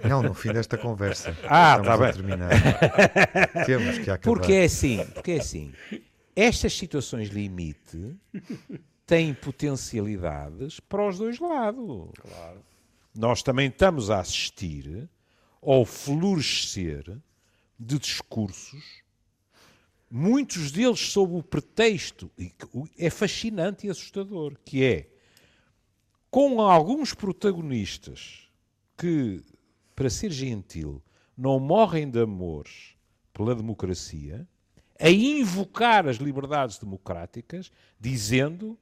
É? 0.03 0.09
Não, 0.09 0.23
no 0.23 0.35
fim 0.35 0.53
desta 0.53 0.77
conversa. 0.77 1.37
Ah, 1.49 1.79
está 1.79 1.97
bem. 1.97 2.13
Terminar. 2.13 2.51
Temos 3.67 3.99
que 3.99 4.11
acabar. 4.11 4.23
Porque 4.23 4.53
é 4.53 4.65
assim, 4.65 5.05
porque 5.15 5.33
é 5.33 5.37
assim. 5.39 5.73
Estas 6.35 6.77
situações 6.77 7.29
limite 7.29 8.17
têm 9.07 9.35
potencialidades 9.35 10.81
para 10.81 11.07
os 11.07 11.19
dois 11.19 11.39
lados. 11.39 12.11
Claro. 12.19 12.61
Nós 13.15 13.43
também 13.43 13.69
estamos 13.69 14.11
a 14.11 14.21
assistir 14.21 15.09
ao 15.61 15.85
florescer 15.85 17.19
de 17.79 17.99
discursos 17.99 19.02
muitos 20.15 20.71
deles 20.71 21.01
sob 21.01 21.35
o 21.35 21.43
pretexto, 21.43 22.31
e 22.39 22.53
é 22.99 23.09
fascinante 23.09 23.87
e 23.87 23.91
assustador, 23.91 24.59
que 24.63 24.85
é 24.85 25.09
com 26.31 26.61
alguns 26.61 27.15
protagonistas 27.15 28.49
que, 28.99 29.43
para 29.97 30.11
ser 30.11 30.31
gentil, 30.31 31.03
não 31.37 31.59
morrem 31.59 32.11
de 32.11 32.21
amores 32.21 32.95
pela 33.33 33.55
democracia, 33.55 34.47
a 35.01 35.11
invocar 35.11 36.07
as 36.07 36.17
liberdades 36.17 36.79
democráticas, 36.79 37.73
dizendo, 37.99 38.79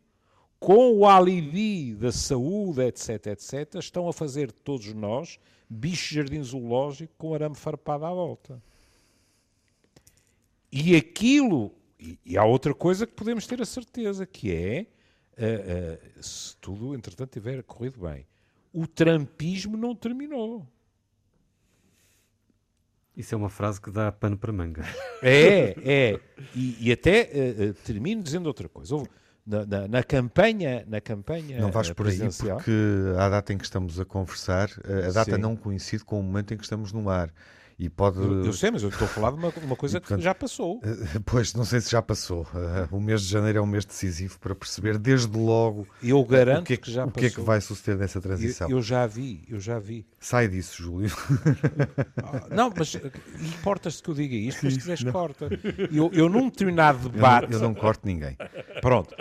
com 0.58 0.92
o 0.96 1.06
alibi 1.06 1.94
da 1.94 2.10
saúde, 2.10 2.82
etc., 2.82 3.28
etc., 3.28 3.76
estão 3.76 4.08
a 4.08 4.12
fazer 4.12 4.50
todos 4.50 4.92
nós 4.92 5.38
bicho 5.68 6.12
jardim 6.12 6.42
zoológico 6.42 7.14
com 7.16 7.32
arame 7.32 7.54
farpado 7.54 8.04
à 8.04 8.10
volta. 8.10 8.60
E 10.72 10.94
aquilo, 10.94 11.72
e, 11.98 12.18
e, 12.24 12.38
há 12.38 12.44
outra 12.44 12.72
coisa 12.72 13.06
que 13.06 13.12
podemos 13.12 13.46
ter 13.46 13.60
a 13.60 13.64
certeza, 13.64 14.24
que 14.24 14.52
é, 14.54 14.86
uh, 15.36 16.18
uh, 16.18 16.22
se 16.22 16.56
tudo, 16.58 16.94
entretanto, 16.94 17.30
tiver 17.30 17.62
corrido 17.64 18.00
bem, 18.00 18.26
o 18.72 18.86
trampismo 18.86 19.76
não 19.76 19.94
terminou. 19.94 20.66
Isso 23.16 23.34
é 23.34 23.38
uma 23.38 23.50
frase 23.50 23.80
que 23.80 23.90
dá 23.90 24.10
pano 24.12 24.38
para 24.38 24.52
manga. 24.52 24.84
É, 25.22 25.74
é. 25.84 26.20
E, 26.54 26.88
e 26.88 26.92
até 26.92 27.28
uh, 27.68 27.74
termino 27.84 28.22
dizendo 28.22 28.46
outra 28.46 28.68
coisa. 28.68 28.94
Houve, 28.94 29.10
na, 29.46 29.66
na, 29.66 29.88
na, 29.88 30.02
campanha, 30.02 30.84
na 30.86 31.00
campanha 31.00 31.60
Não 31.60 31.70
vais 31.70 31.90
por 31.90 32.06
aí, 32.06 32.18
porque 32.18 32.70
a 33.18 33.28
data 33.28 33.52
em 33.52 33.58
que 33.58 33.64
estamos 33.64 33.98
a 33.98 34.04
conversar, 34.04 34.70
a 35.08 35.10
data 35.10 35.34
Sim. 35.34 35.40
não 35.40 35.56
coincide 35.56 36.04
com 36.04 36.20
o 36.20 36.22
momento 36.22 36.54
em 36.54 36.56
que 36.56 36.62
estamos 36.62 36.92
no 36.92 37.10
ar. 37.10 37.32
E 37.80 37.88
pode... 37.88 38.18
eu, 38.18 38.44
eu 38.44 38.52
sei, 38.52 38.70
mas 38.70 38.82
eu 38.82 38.90
estou 38.90 39.06
a 39.06 39.08
falar 39.08 39.30
de 39.30 39.38
uma, 39.38 39.50
uma 39.62 39.74
coisa 39.74 39.96
e, 39.96 40.00
portanto, 40.00 40.18
que 40.18 40.24
já 40.24 40.34
passou. 40.34 40.82
Pois, 41.24 41.54
não 41.54 41.64
sei 41.64 41.80
se 41.80 41.90
já 41.90 42.02
passou. 42.02 42.46
O 42.90 43.00
mês 43.00 43.22
de 43.22 43.28
janeiro 43.28 43.58
é 43.58 43.62
um 43.62 43.66
mês 43.66 43.86
decisivo 43.86 44.38
para 44.38 44.54
perceber 44.54 44.98
desde 44.98 45.34
logo 45.34 45.88
eu 46.02 46.22
garanto 46.22 46.60
o 46.60 46.64
que, 46.64 46.74
é 46.74 46.76
que, 46.76 46.90
já 46.90 47.06
o 47.06 47.10
que 47.10 47.24
é 47.24 47.30
que 47.30 47.40
vai 47.40 47.58
suceder 47.58 47.98
nessa 47.98 48.20
transição. 48.20 48.68
Eu, 48.68 48.76
eu, 48.76 48.82
já 48.82 49.06
vi, 49.06 49.44
eu 49.48 49.58
já 49.58 49.78
vi. 49.78 50.06
Sai 50.18 50.46
disso, 50.46 50.82
Júlio. 50.82 51.10
Ah, 52.22 52.48
não, 52.54 52.70
mas 52.76 52.94
importas-te 53.58 54.02
que 54.02 54.10
eu 54.10 54.14
diga 54.14 54.34
isto, 54.34 54.60
mas 54.62 54.74
se 54.74 54.78
quiseres 54.80 55.04
corta. 55.04 55.48
Eu, 55.90 56.10
eu 56.12 56.28
num 56.28 56.50
determinado 56.50 57.08
debate... 57.08 57.44
Eu 57.44 57.50
não, 57.50 57.58
eu 57.58 57.62
não 57.68 57.74
corto 57.74 58.06
ninguém. 58.06 58.36
Pronto. 58.82 59.14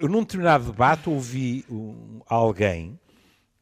Eu 0.00 0.08
num 0.08 0.20
determinado 0.20 0.70
debate 0.70 1.10
ouvi 1.10 1.66
um, 1.68 2.20
alguém 2.26 2.98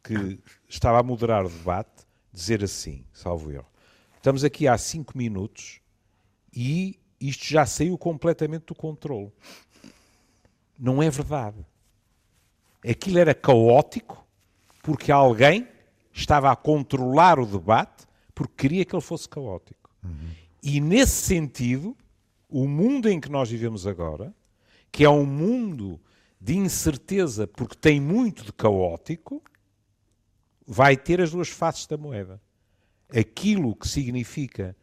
que 0.04 0.38
estava 0.68 1.00
a 1.00 1.02
moderar 1.02 1.44
o 1.44 1.48
debate 1.48 2.04
dizer 2.32 2.62
assim, 2.62 3.04
salvo 3.12 3.50
erro, 3.50 3.66
Estamos 4.24 4.42
aqui 4.42 4.66
há 4.66 4.78
cinco 4.78 5.18
minutos 5.18 5.82
e 6.50 6.98
isto 7.20 7.44
já 7.44 7.66
saiu 7.66 7.98
completamente 7.98 8.64
do 8.64 8.74
controle. 8.74 9.30
Não 10.78 11.02
é 11.02 11.10
verdade. 11.10 11.58
Aquilo 12.88 13.18
era 13.18 13.34
caótico 13.34 14.26
porque 14.82 15.12
alguém 15.12 15.68
estava 16.10 16.50
a 16.50 16.56
controlar 16.56 17.38
o 17.38 17.44
debate 17.44 18.06
porque 18.34 18.54
queria 18.56 18.84
que 18.86 18.94
ele 18.94 19.02
fosse 19.02 19.28
caótico. 19.28 19.90
Uhum. 20.02 20.30
E 20.62 20.80
nesse 20.80 21.26
sentido, 21.26 21.94
o 22.48 22.66
mundo 22.66 23.10
em 23.10 23.20
que 23.20 23.30
nós 23.30 23.50
vivemos 23.50 23.86
agora, 23.86 24.34
que 24.90 25.04
é 25.04 25.10
um 25.10 25.26
mundo 25.26 26.00
de 26.40 26.56
incerteza 26.56 27.46
porque 27.46 27.76
tem 27.76 28.00
muito 28.00 28.42
de 28.42 28.54
caótico, 28.54 29.42
vai 30.66 30.96
ter 30.96 31.20
as 31.20 31.30
duas 31.30 31.50
faces 31.50 31.86
da 31.86 31.98
moeda 31.98 32.40
aquilo 33.10 33.74
que 33.74 33.88
significa 33.88 34.76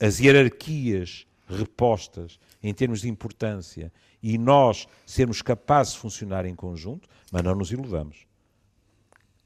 as 0.00 0.20
hierarquias 0.20 1.26
repostas 1.48 2.38
em 2.62 2.72
termos 2.74 3.00
de 3.00 3.08
importância 3.08 3.92
e 4.22 4.36
nós 4.36 4.86
sermos 5.06 5.42
capazes 5.42 5.94
de 5.94 6.00
funcionar 6.00 6.44
em 6.44 6.54
conjunto, 6.54 7.08
mas 7.32 7.42
não 7.42 7.54
nos 7.54 7.70
iludamos. 7.70 8.26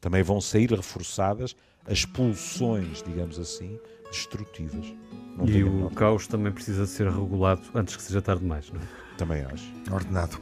Também 0.01 0.23
vão 0.23 0.41
sair 0.41 0.71
reforçadas 0.71 1.55
as 1.87 2.05
pulsões, 2.05 3.03
digamos 3.03 3.39
assim, 3.39 3.79
destrutivas. 4.11 4.93
Não 5.37 5.47
e 5.47 5.63
o 5.65 5.91
caos 5.91 6.27
também 6.27 6.53
precisa 6.53 6.87
ser 6.87 7.09
regulado 7.09 7.63
antes 7.75 7.97
que 7.97 8.03
seja 8.03 8.21
tarde 8.21 8.43
demais, 8.43 8.71
não 8.71 8.81
é? 8.81 8.85
Também 9.17 9.43
acho. 9.43 9.73
Ordenado. 9.91 10.41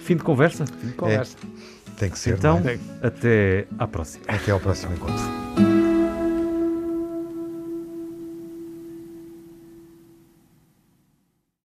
Fim 0.00 0.16
de 0.16 0.22
conversa? 0.22 0.66
Fim 0.66 0.88
de 0.88 0.94
conversa. 0.94 1.36
É, 1.38 1.90
tem 1.98 2.10
que 2.10 2.18
ser. 2.18 2.36
Então, 2.36 2.58
é? 2.58 2.78
até 3.06 3.66
à 3.78 3.86
próxima. 3.86 4.24
Até 4.28 4.50
ao 4.50 4.60
próximo 4.60 4.94
encontro. 4.94 5.43